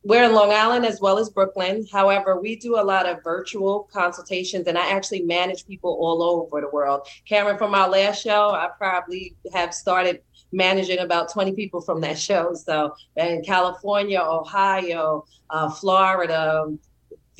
We're 0.03 0.25
in 0.25 0.33
Long 0.33 0.51
Island 0.51 0.87
as 0.87 0.99
well 1.01 1.19
as 1.19 1.29
Brooklyn. 1.29 1.87
However, 1.93 2.41
we 2.41 2.57
do 2.57 2.77
a 2.77 2.83
lot 2.83 3.07
of 3.07 3.23
virtual 3.23 3.89
consultations, 3.93 4.67
and 4.67 4.79
I 4.79 4.91
actually 4.91 5.23
manage 5.23 5.67
people 5.67 5.99
all 6.01 6.23
over 6.23 6.63
the 6.63 6.71
world. 6.71 7.07
Cameron, 7.29 7.59
from 7.59 7.75
our 7.75 7.89
last 7.89 8.23
show, 8.23 8.51
I 8.51 8.69
probably 8.79 9.37
have 9.53 9.75
started 9.75 10.23
managing 10.53 11.01
about 11.01 11.31
20 11.31 11.53
people 11.53 11.83
from 11.83 12.01
that 12.01 12.19
show. 12.19 12.55
So 12.55 12.95
in 13.17 13.43
California, 13.45 14.21
Ohio, 14.21 15.27
uh, 15.51 15.69
Florida, 15.69 16.67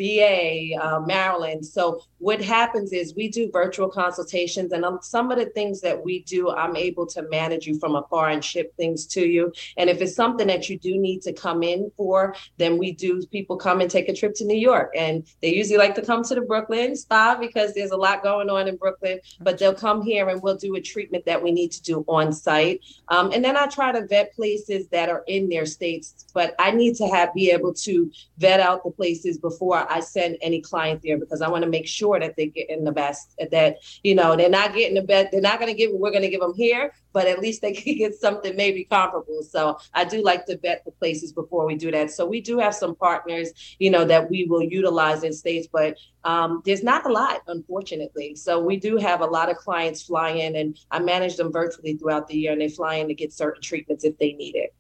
VA, 0.01 0.75
uh, 0.81 1.01
Maryland. 1.01 1.67
So 1.67 2.03
what 2.19 2.41
happens 2.41 2.93
is 2.93 3.15
we 3.15 3.29
do 3.29 3.51
virtual 3.53 3.89
consultations, 3.89 4.73
and 4.73 4.85
um, 4.85 4.99
some 5.03 5.31
of 5.31 5.39
the 5.39 5.47
things 5.47 5.81
that 5.83 6.03
we 6.03 6.23
do, 6.23 6.51
I'm 6.51 6.77
able 6.77 7.07
to 7.09 7.23
manage 7.23 7.67
you 7.67 7.79
from 7.79 7.97
afar 7.97 8.31
and 8.31 8.43
ship 8.43 8.75
things 8.77 9.07
to 9.09 9.27
you. 9.27 9.53
And 9.77 9.91
if 9.91 10.01
it's 10.01 10.15
something 10.15 10.47
that 10.47 10.71
you 10.71 10.79
do 10.79 10.99
need 10.99 11.21
to 11.23 11.33
come 11.33 11.63
in 11.63 11.91
for, 11.97 12.35
then 12.57 12.79
we 12.79 12.93
do. 12.93 13.21
People 13.27 13.57
come 13.57 13.81
and 13.81 13.91
take 13.91 14.09
a 14.09 14.15
trip 14.15 14.35
to 14.37 14.45
New 14.45 14.59
York, 14.59 14.93
and 14.97 15.27
they 15.43 15.55
usually 15.55 15.79
like 15.79 15.95
to 15.97 16.03
come 16.03 16.25
to 16.25 16.35
the 16.35 16.41
Brooklyn 16.41 16.97
spa 16.97 17.37
because 17.39 17.75
there's 17.75 17.91
a 17.91 17.97
lot 17.97 18.23
going 18.23 18.49
on 18.49 18.69
in 18.69 18.77
Brooklyn. 18.77 19.21
But 19.41 19.59
they'll 19.59 19.75
come 19.75 20.03
here, 20.03 20.29
and 20.29 20.41
we'll 20.43 20.57
do 20.57 20.77
a 20.77 20.81
treatment 20.81 21.27
that 21.27 21.43
we 21.43 21.53
need 21.53 21.73
to 21.73 21.83
do 21.83 22.05
on 22.09 22.33
site. 22.33 22.81
Um, 23.09 23.33
and 23.33 23.45
then 23.45 23.57
I 23.57 23.67
try 23.67 23.93
to 23.93 24.07
vet 24.07 24.35
places 24.35 24.89
that 24.89 25.11
are 25.11 25.25
in 25.27 25.49
their 25.49 25.67
states, 25.67 26.27
but 26.33 26.55
I 26.59 26.71
need 26.71 26.97
to 26.97 27.07
have 27.09 27.35
be 27.35 27.51
able 27.51 27.75
to 27.75 28.11
vet 28.39 28.61
out 28.61 28.85
the 28.85 28.91
places 28.91 29.39
before 29.39 29.90
I 29.91 30.01
send 30.01 30.39
any 30.41 30.61
client 30.61 31.03
there 31.03 31.19
because 31.19 31.43
I 31.43 31.49
want 31.49 31.65
to 31.65 31.71
make 31.71 31.87
sure 31.87 32.19
that 32.21 32.37
they're 32.37 32.47
getting 32.47 32.85
the 32.85 32.93
best 32.93 33.35
that 33.51 33.79
you 34.03 34.15
know 34.15 34.37
they're 34.37 34.49
not 34.49 34.75
getting 34.75 34.95
the 34.95 35.03
best 35.03 35.33
they're 35.33 35.41
not 35.41 35.59
going 35.59 35.73
to 35.73 35.77
give 35.77 35.91
we're 35.93 36.11
going 36.11 36.23
to 36.23 36.31
give 36.31 36.41
them 36.41 36.55
here 36.55 36.93
but 37.13 37.27
at 37.27 37.41
least 37.41 37.61
they 37.61 37.73
can 37.81 37.97
get 37.97 38.15
something 38.15 38.57
maybe 38.57 38.85
comparable. 38.85 39.43
So 39.43 39.79
i 39.95 40.05
do 40.05 40.23
like 40.23 40.47
to 40.47 40.57
vet 40.59 40.85
the 40.85 40.93
places 40.93 41.33
before 41.33 41.67
we 41.67 41.75
do 41.75 41.91
that. 41.91 42.11
So 42.11 42.25
we 42.25 42.41
do 42.41 42.59
have 42.59 42.75
some 42.75 42.95
partners 42.95 43.77
you 43.79 43.91
know 43.91 44.05
that 44.05 44.31
we 44.31 44.45
will 44.45 44.63
utilize 44.63 45.25
in 45.25 45.33
states 45.33 45.69
but 45.71 45.97
um, 46.23 46.63
there's 46.65 46.83
not 46.83 47.07
a 47.07 47.13
lot 47.13 47.43
unfortunately. 47.47 48.37
So 48.37 48.61
we 48.61 48.77
do 48.77 48.97
have 48.97 49.21
a 49.21 49.27
lot 49.27 49.51
of 49.51 49.57
clients 49.57 50.03
fly 50.03 50.31
in 50.31 50.57
and 50.57 50.79
i 50.91 50.99
manage 50.99 51.37
them 51.37 51.53
virtually 51.53 51.95
throughout 51.95 52.29
the 52.29 52.37
year 52.37 52.53
and 52.53 52.61
they 52.61 52.69
fly 52.69 52.97
in 52.97 53.09
to 53.09 53.15
get 53.15 53.33
certain 53.33 53.63
treatments 53.63 54.05
if 54.05 54.17
they 54.19 54.33
need 54.33 54.55
it 54.55 54.75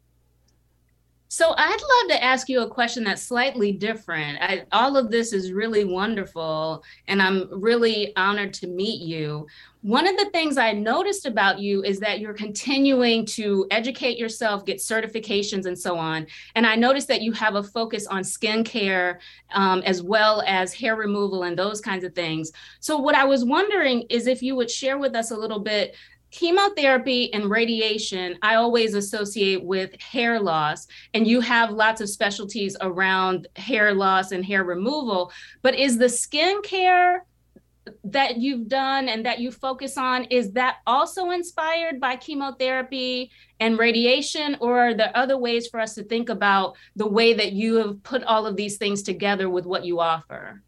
So 1.32 1.54
I'd 1.56 1.70
love 1.70 2.10
to 2.10 2.24
ask 2.24 2.48
you 2.48 2.62
a 2.62 2.68
question 2.68 3.04
that's 3.04 3.22
slightly 3.22 3.70
different. 3.70 4.38
I, 4.42 4.64
all 4.72 4.96
of 4.96 5.12
this 5.12 5.32
is 5.32 5.52
really 5.52 5.84
wonderful, 5.84 6.82
and 7.06 7.22
I'm 7.22 7.48
really 7.52 8.12
honored 8.16 8.52
to 8.54 8.66
meet 8.66 9.00
you. 9.00 9.46
One 9.82 10.08
of 10.08 10.16
the 10.16 10.28
things 10.30 10.58
I 10.58 10.72
noticed 10.72 11.26
about 11.26 11.60
you 11.60 11.84
is 11.84 12.00
that 12.00 12.18
you're 12.18 12.34
continuing 12.34 13.24
to 13.26 13.64
educate 13.70 14.18
yourself, 14.18 14.66
get 14.66 14.78
certifications, 14.78 15.66
and 15.66 15.78
so 15.78 15.96
on. 15.96 16.26
And 16.56 16.66
I 16.66 16.74
noticed 16.74 17.06
that 17.06 17.22
you 17.22 17.30
have 17.30 17.54
a 17.54 17.62
focus 17.62 18.08
on 18.08 18.22
skincare 18.22 19.18
um, 19.54 19.82
as 19.82 20.02
well 20.02 20.42
as 20.48 20.74
hair 20.74 20.96
removal 20.96 21.44
and 21.44 21.56
those 21.56 21.80
kinds 21.80 22.02
of 22.02 22.12
things. 22.12 22.50
So, 22.80 22.98
what 22.98 23.14
I 23.14 23.22
was 23.22 23.44
wondering 23.44 24.02
is 24.10 24.26
if 24.26 24.42
you 24.42 24.56
would 24.56 24.70
share 24.70 24.98
with 24.98 25.14
us 25.14 25.30
a 25.30 25.36
little 25.36 25.60
bit 25.60 25.94
chemotherapy 26.30 27.32
and 27.32 27.50
radiation 27.50 28.38
i 28.42 28.54
always 28.54 28.94
associate 28.94 29.62
with 29.62 30.00
hair 30.00 30.38
loss 30.38 30.86
and 31.14 31.26
you 31.26 31.40
have 31.40 31.70
lots 31.70 32.00
of 32.00 32.08
specialties 32.08 32.76
around 32.80 33.48
hair 33.56 33.92
loss 33.94 34.32
and 34.32 34.44
hair 34.44 34.64
removal 34.64 35.32
but 35.62 35.74
is 35.74 35.98
the 35.98 36.06
skincare 36.06 37.20
that 38.04 38.36
you've 38.36 38.68
done 38.68 39.08
and 39.08 39.24
that 39.26 39.40
you 39.40 39.50
focus 39.50 39.96
on 39.96 40.24
is 40.24 40.52
that 40.52 40.76
also 40.86 41.30
inspired 41.30 42.00
by 42.00 42.16
chemotherapy 42.16 43.30
and 43.58 43.78
radiation 43.78 44.56
or 44.60 44.78
are 44.78 44.94
there 44.94 45.12
other 45.14 45.36
ways 45.36 45.66
for 45.68 45.80
us 45.80 45.94
to 45.94 46.02
think 46.02 46.28
about 46.28 46.76
the 46.96 47.06
way 47.06 47.32
that 47.32 47.52
you 47.52 47.76
have 47.76 48.02
put 48.02 48.22
all 48.24 48.46
of 48.46 48.56
these 48.56 48.76
things 48.76 49.02
together 49.02 49.48
with 49.48 49.66
what 49.66 49.84
you 49.84 50.00
offer? 50.00 50.62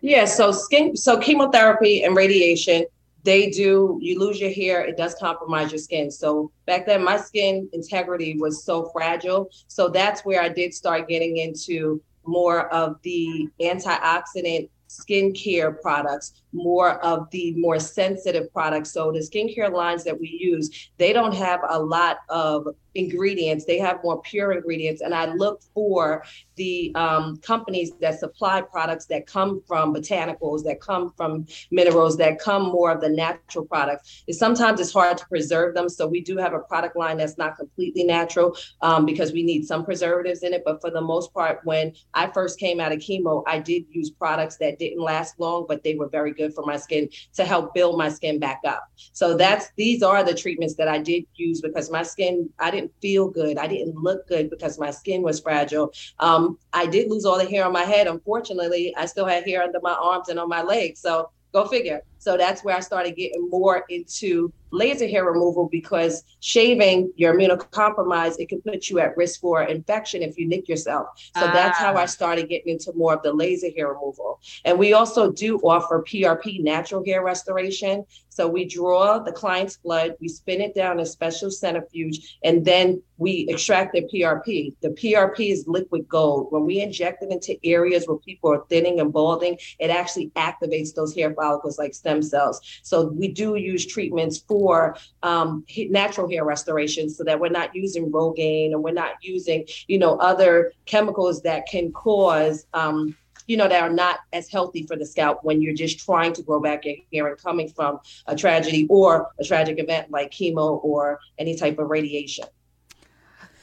Yeah 0.00 0.24
so 0.24 0.52
skin 0.52 0.96
so 0.96 1.18
chemotherapy 1.18 2.04
and 2.04 2.16
radiation 2.16 2.84
they 3.24 3.50
do 3.50 3.98
you 4.00 4.18
lose 4.18 4.40
your 4.40 4.52
hair 4.52 4.84
it 4.84 4.96
does 4.96 5.14
compromise 5.14 5.70
your 5.70 5.78
skin 5.78 6.10
so 6.10 6.50
back 6.66 6.86
then 6.86 7.02
my 7.04 7.16
skin 7.16 7.68
integrity 7.72 8.38
was 8.38 8.64
so 8.64 8.90
fragile 8.92 9.48
so 9.68 9.88
that's 9.88 10.24
where 10.24 10.42
i 10.42 10.48
did 10.48 10.72
start 10.74 11.08
getting 11.08 11.36
into 11.38 12.00
more 12.24 12.72
of 12.72 12.96
the 13.02 13.48
antioxidant 13.60 14.68
skincare 14.88 15.80
products 15.80 16.42
more 16.52 17.02
of 17.04 17.30
the 17.30 17.54
more 17.56 17.78
sensitive 17.78 18.52
products. 18.52 18.92
So 18.92 19.10
the 19.10 19.20
skincare 19.20 19.72
lines 19.72 20.04
that 20.04 20.18
we 20.18 20.28
use, 20.28 20.90
they 20.98 21.12
don't 21.12 21.34
have 21.34 21.60
a 21.68 21.78
lot 21.78 22.18
of 22.28 22.66
ingredients. 22.94 23.64
They 23.64 23.78
have 23.78 24.02
more 24.04 24.20
pure 24.22 24.52
ingredients. 24.52 25.00
And 25.00 25.14
I 25.14 25.32
look 25.32 25.62
for 25.74 26.24
the 26.56 26.92
um, 26.94 27.38
companies 27.38 27.92
that 28.00 28.20
supply 28.20 28.60
products 28.60 29.06
that 29.06 29.26
come 29.26 29.62
from 29.66 29.94
botanicals, 29.94 30.62
that 30.64 30.80
come 30.80 31.12
from 31.16 31.46
minerals, 31.70 32.16
that 32.18 32.38
come 32.38 32.64
more 32.64 32.90
of 32.90 33.00
the 33.00 33.08
natural 33.08 33.64
products. 33.64 34.24
And 34.28 34.36
sometimes 34.36 34.80
it's 34.80 34.92
hard 34.92 35.16
to 35.18 35.26
preserve 35.28 35.74
them. 35.74 35.88
So 35.88 36.06
we 36.06 36.20
do 36.20 36.36
have 36.36 36.52
a 36.52 36.60
product 36.60 36.96
line 36.96 37.16
that's 37.16 37.38
not 37.38 37.56
completely 37.56 38.04
natural 38.04 38.56
um, 38.82 39.06
because 39.06 39.32
we 39.32 39.42
need 39.42 39.64
some 39.64 39.84
preservatives 39.84 40.42
in 40.42 40.52
it. 40.52 40.62
But 40.64 40.80
for 40.80 40.90
the 40.90 41.00
most 41.00 41.32
part, 41.32 41.60
when 41.64 41.92
I 42.12 42.26
first 42.28 42.58
came 42.58 42.78
out 42.78 42.92
of 42.92 42.98
chemo, 42.98 43.42
I 43.46 43.58
did 43.58 43.84
use 43.90 44.10
products 44.10 44.58
that 44.58 44.78
didn't 44.78 45.00
last 45.00 45.40
long, 45.40 45.64
but 45.66 45.82
they 45.82 45.94
were 45.94 46.08
very 46.08 46.32
good 46.32 46.42
good 46.42 46.54
for 46.54 46.64
my 46.64 46.76
skin 46.76 47.08
to 47.34 47.44
help 47.44 47.74
build 47.74 47.96
my 47.98 48.08
skin 48.08 48.38
back 48.38 48.60
up. 48.66 48.88
So 49.12 49.36
that's 49.36 49.70
these 49.76 50.02
are 50.02 50.24
the 50.24 50.34
treatments 50.34 50.74
that 50.76 50.88
I 50.88 50.98
did 50.98 51.24
use 51.34 51.60
because 51.60 51.90
my 51.90 52.02
skin, 52.02 52.50
I 52.58 52.70
didn't 52.70 52.81
feel 53.00 53.28
good. 53.28 53.58
I 53.58 53.66
didn't 53.66 53.96
look 53.96 54.26
good 54.28 54.50
because 54.50 54.78
my 54.78 54.90
skin 54.90 55.22
was 55.22 55.40
fragile. 55.40 55.92
Um, 56.18 56.58
I 56.72 56.86
did 56.86 57.10
lose 57.10 57.24
all 57.24 57.38
the 57.38 57.48
hair 57.48 57.64
on 57.64 57.72
my 57.72 57.84
head. 57.84 58.06
Unfortunately, 58.06 58.94
I 58.96 59.06
still 59.06 59.26
had 59.26 59.44
hair 59.44 59.62
under 59.62 59.80
my 59.82 59.94
arms 59.94 60.28
and 60.28 60.38
on 60.38 60.48
my 60.48 60.62
legs. 60.62 61.00
So 61.00 61.30
go 61.52 61.66
figure. 61.66 62.00
So 62.18 62.36
that's 62.36 62.64
where 62.64 62.76
I 62.76 62.80
started 62.80 63.16
getting 63.16 63.48
more 63.50 63.84
into 63.88 64.52
laser 64.72 65.06
hair 65.06 65.24
removal 65.24 65.68
because 65.70 66.24
shaving, 66.40 67.12
you're 67.16 67.34
immunocompromised, 67.34 68.36
it 68.38 68.48
can 68.48 68.60
put 68.62 68.88
you 68.88 68.98
at 68.98 69.16
risk 69.16 69.40
for 69.40 69.62
infection 69.62 70.22
if 70.22 70.38
you 70.38 70.48
nick 70.48 70.68
yourself. 70.68 71.08
So 71.36 71.46
ah. 71.46 71.52
that's 71.52 71.78
how 71.78 71.94
I 71.94 72.04
ah. 72.04 72.06
started 72.06 72.48
getting 72.48 72.72
into 72.72 72.92
more 72.94 73.14
of 73.14 73.22
the 73.22 73.32
laser 73.32 73.68
hair 73.76 73.88
removal. 73.88 74.40
And 74.64 74.78
we 74.78 74.92
also 74.94 75.30
do 75.30 75.58
offer 75.58 76.02
PRP, 76.02 76.62
natural 76.62 77.04
hair 77.04 77.22
restoration. 77.22 78.04
So 78.28 78.48
we 78.48 78.64
draw 78.64 79.18
the 79.18 79.32
client's 79.32 79.76
blood, 79.76 80.16
we 80.18 80.28
spin 80.28 80.62
it 80.62 80.74
down 80.74 81.00
a 81.00 81.06
special 81.06 81.50
centrifuge, 81.50 82.38
and 82.42 82.64
then 82.64 83.02
we 83.18 83.46
extract 83.50 83.92
the 83.92 84.02
PRP. 84.02 84.74
The 84.80 84.88
PRP 84.88 85.52
is 85.52 85.64
liquid 85.68 86.08
gold. 86.08 86.46
When 86.50 86.64
we 86.64 86.80
inject 86.80 87.22
it 87.22 87.30
into 87.30 87.58
areas 87.62 88.06
where 88.06 88.16
people 88.16 88.50
are 88.50 88.64
thinning 88.70 89.00
and 89.00 89.12
balding, 89.12 89.58
it 89.78 89.90
actually 89.90 90.30
activates 90.30 90.94
those 90.94 91.14
hair 91.14 91.34
follicles 91.34 91.78
like 91.78 91.92
stem 91.94 92.22
cells. 92.22 92.60
So 92.82 93.08
we 93.08 93.28
do 93.28 93.56
use 93.56 93.86
treatments 93.86 94.38
for 94.38 94.61
for 94.62 94.96
um, 95.24 95.64
natural 95.90 96.30
hair 96.30 96.44
restoration 96.44 97.10
so 97.10 97.24
that 97.24 97.40
we're 97.40 97.48
not 97.48 97.74
using 97.74 98.12
Rogaine 98.12 98.70
and 98.70 98.80
we're 98.80 98.92
not 98.92 99.14
using, 99.20 99.66
you 99.88 99.98
know, 99.98 100.14
other 100.18 100.72
chemicals 100.86 101.42
that 101.42 101.66
can 101.66 101.90
cause, 101.90 102.64
um, 102.72 103.16
you 103.48 103.56
know, 103.56 103.66
that 103.66 103.82
are 103.82 103.90
not 103.90 104.20
as 104.32 104.48
healthy 104.48 104.86
for 104.86 104.94
the 104.94 105.04
scalp 105.04 105.40
when 105.42 105.60
you're 105.60 105.74
just 105.74 105.98
trying 105.98 106.32
to 106.34 106.42
grow 106.42 106.60
back 106.60 106.84
your 106.84 106.94
hair 107.12 107.26
and 107.26 107.42
coming 107.42 107.68
from 107.68 107.98
a 108.26 108.36
tragedy 108.36 108.86
or 108.88 109.32
a 109.40 109.44
tragic 109.44 109.80
event 109.80 110.12
like 110.12 110.30
chemo 110.30 110.78
or 110.84 111.18
any 111.38 111.56
type 111.56 111.80
of 111.80 111.90
radiation. 111.90 112.44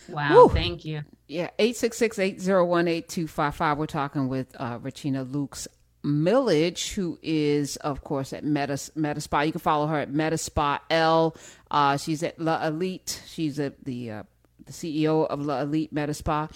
Wow, 0.10 0.36
Woo. 0.36 0.50
thank 0.50 0.84
you. 0.84 1.04
Yeah, 1.28 1.52
866-801-8255. 1.60 3.78
We're 3.78 3.86
talking 3.86 4.28
with 4.28 4.54
uh, 4.60 4.80
Regina 4.82 5.24
Lukes 5.24 5.66
Millage, 6.04 6.94
who 6.94 7.20
is, 7.22 7.76
of 7.78 8.04
course, 8.04 8.34
at 8.34 8.44
Medi, 8.44 8.76
Medi 8.96 9.20
Spa. 9.20 9.42
You 9.42 9.52
can 9.52 9.60
follow 9.60 9.88
her 9.88 10.00
at 10.00 10.12
Medi 10.12 10.38
Spa 10.38 10.80
L. 10.90 11.36
Uh, 11.70 11.98
she's 11.98 12.24
at 12.24 12.40
La 12.40 12.66
Elite. 12.66 13.22
She's 13.28 13.60
at 13.60 13.84
the 13.84 14.12
uh, 14.12 14.24
the 14.66 14.72
CEO 14.72 15.28
of 15.28 15.42
La 15.42 15.62
Elite 15.62 15.92
Medi 15.92 16.14
Spa. 16.14 16.48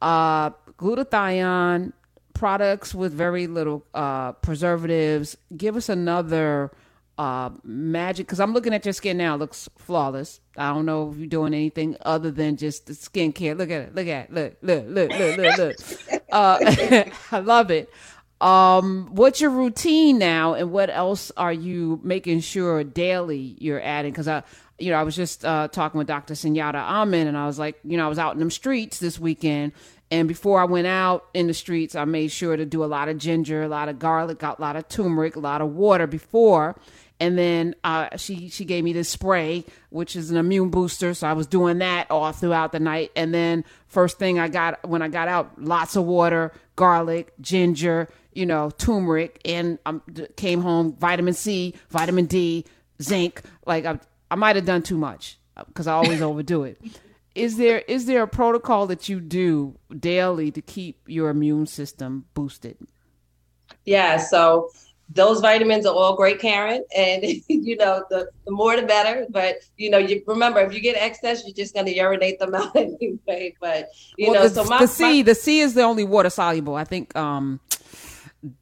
Uh, 0.00 0.50
glutathione 0.78 1.92
products 2.34 2.94
with 2.94 3.12
very 3.12 3.46
little 3.46 3.84
uh, 3.94 4.32
preservatives. 4.32 5.36
Give 5.56 5.76
us 5.76 5.88
another 5.88 6.72
uh, 7.18 7.50
magic 7.62 8.26
because 8.26 8.40
I'm 8.40 8.52
looking 8.52 8.74
at 8.74 8.84
your 8.84 8.92
skin 8.94 9.16
now. 9.18 9.34
It 9.34 9.38
looks 9.38 9.68
flawless. 9.78 10.40
I 10.56 10.72
don't 10.72 10.86
know 10.86 11.10
if 11.12 11.18
you're 11.18 11.26
doing 11.28 11.54
anything 11.54 11.96
other 12.02 12.30
than 12.30 12.56
just 12.56 12.86
the 12.86 12.94
skincare. 12.94 13.56
Look 13.56 13.70
at 13.70 13.82
it. 13.82 13.94
Look 13.94 14.08
at 14.08 14.30
it. 14.30 14.32
Look, 14.32 14.56
look, 14.62 14.86
look, 14.88 15.10
look, 15.18 15.36
look, 15.36 15.58
look. 15.58 16.22
uh, 16.32 17.04
I 17.32 17.38
love 17.38 17.70
it. 17.70 17.90
Um, 18.42 19.08
what's 19.12 19.40
your 19.40 19.50
routine 19.50 20.18
now, 20.18 20.54
and 20.54 20.72
what 20.72 20.90
else 20.90 21.30
are 21.36 21.52
you 21.52 22.00
making 22.02 22.40
sure 22.40 22.82
daily 22.82 23.56
you're 23.58 23.80
adding? 23.80 24.10
Because 24.10 24.26
I, 24.26 24.42
you 24.80 24.90
know, 24.90 24.96
I 24.96 25.04
was 25.04 25.14
just 25.14 25.44
uh, 25.44 25.68
talking 25.68 25.98
with 25.98 26.08
Dr. 26.08 26.34
Sunyatta 26.34 26.74
Amen, 26.74 27.28
and 27.28 27.38
I 27.38 27.46
was 27.46 27.58
like, 27.58 27.78
you 27.84 27.96
know, 27.96 28.04
I 28.04 28.08
was 28.08 28.18
out 28.18 28.32
in 28.34 28.40
them 28.40 28.50
streets 28.50 28.98
this 28.98 29.16
weekend, 29.16 29.72
and 30.10 30.26
before 30.26 30.60
I 30.60 30.64
went 30.64 30.88
out 30.88 31.24
in 31.32 31.46
the 31.46 31.54
streets, 31.54 31.94
I 31.94 32.04
made 32.04 32.32
sure 32.32 32.56
to 32.56 32.66
do 32.66 32.82
a 32.82 32.86
lot 32.86 33.08
of 33.08 33.16
ginger, 33.16 33.62
a 33.62 33.68
lot 33.68 33.88
of 33.88 33.98
garlic, 33.98 34.42
a 34.42 34.56
lot 34.58 34.76
of 34.76 34.88
turmeric, 34.88 35.36
a 35.36 35.40
lot 35.40 35.62
of 35.62 35.74
water 35.74 36.06
before. 36.06 36.76
And 37.18 37.38
then 37.38 37.76
uh, 37.84 38.16
she 38.16 38.48
she 38.48 38.66
gave 38.66 38.84
me 38.84 38.92
this 38.92 39.08
spray, 39.08 39.64
which 39.90 40.14
is 40.16 40.30
an 40.30 40.36
immune 40.36 40.68
booster. 40.70 41.14
So 41.14 41.28
I 41.28 41.32
was 41.32 41.46
doing 41.46 41.78
that 41.78 42.10
all 42.10 42.30
throughout 42.32 42.72
the 42.72 42.80
night. 42.80 43.12
And 43.14 43.32
then 43.32 43.64
first 43.86 44.18
thing 44.18 44.38
I 44.38 44.48
got 44.48 44.86
when 44.86 45.00
I 45.00 45.08
got 45.08 45.28
out, 45.28 45.62
lots 45.62 45.96
of 45.96 46.04
water, 46.04 46.52
garlic, 46.76 47.32
ginger, 47.40 48.08
you 48.34 48.46
know, 48.46 48.70
turmeric, 48.70 49.40
and 49.44 49.78
I 49.86 49.90
um, 49.90 50.02
came 50.36 50.60
home, 50.60 50.96
vitamin 50.98 51.34
C, 51.34 51.74
vitamin 51.90 52.26
D, 52.26 52.64
zinc. 53.00 53.42
Like 53.66 53.84
I, 53.84 53.98
I 54.30 54.34
might 54.36 54.56
have 54.56 54.64
done 54.64 54.82
too 54.82 54.98
much 54.98 55.38
because 55.66 55.86
I 55.86 55.94
always 55.94 56.22
overdo 56.22 56.64
it. 56.64 56.80
Is 57.34 57.56
there 57.56 57.78
is 57.78 58.04
there 58.04 58.22
a 58.24 58.28
protocol 58.28 58.86
that 58.88 59.08
you 59.08 59.18
do 59.18 59.78
daily 59.98 60.50
to 60.50 60.60
keep 60.60 61.00
your 61.06 61.30
immune 61.30 61.66
system 61.66 62.26
boosted? 62.34 62.76
Yeah, 63.86 64.18
so 64.18 64.68
those 65.08 65.40
vitamins 65.40 65.86
are 65.86 65.94
all 65.94 66.14
great, 66.16 66.40
Karen. 66.40 66.84
And 66.96 67.24
you 67.48 67.76
know, 67.76 68.04
the, 68.10 68.28
the 68.44 68.50
more 68.50 68.76
the 68.76 68.82
better. 68.82 69.26
But 69.30 69.56
you 69.76 69.90
know, 69.90 69.98
you 69.98 70.22
remember 70.26 70.60
if 70.60 70.74
you 70.74 70.80
get 70.80 70.96
excess, 70.96 71.44
you're 71.46 71.54
just 71.54 71.74
gonna 71.74 71.90
urinate 71.90 72.38
them 72.38 72.54
out 72.54 72.74
anyway. 72.76 73.54
But 73.60 73.88
you 74.16 74.30
well, 74.30 74.42
know, 74.42 74.48
the, 74.48 74.64
so 74.64 74.64
my, 74.64 74.78
the 74.80 74.88
C, 74.88 75.04
my, 75.04 75.22
the 75.22 75.34
C 75.34 75.60
is 75.60 75.74
the 75.74 75.82
only 75.82 76.04
water 76.04 76.30
soluble. 76.30 76.74
I 76.74 76.84
think 76.84 77.14
um 77.16 77.60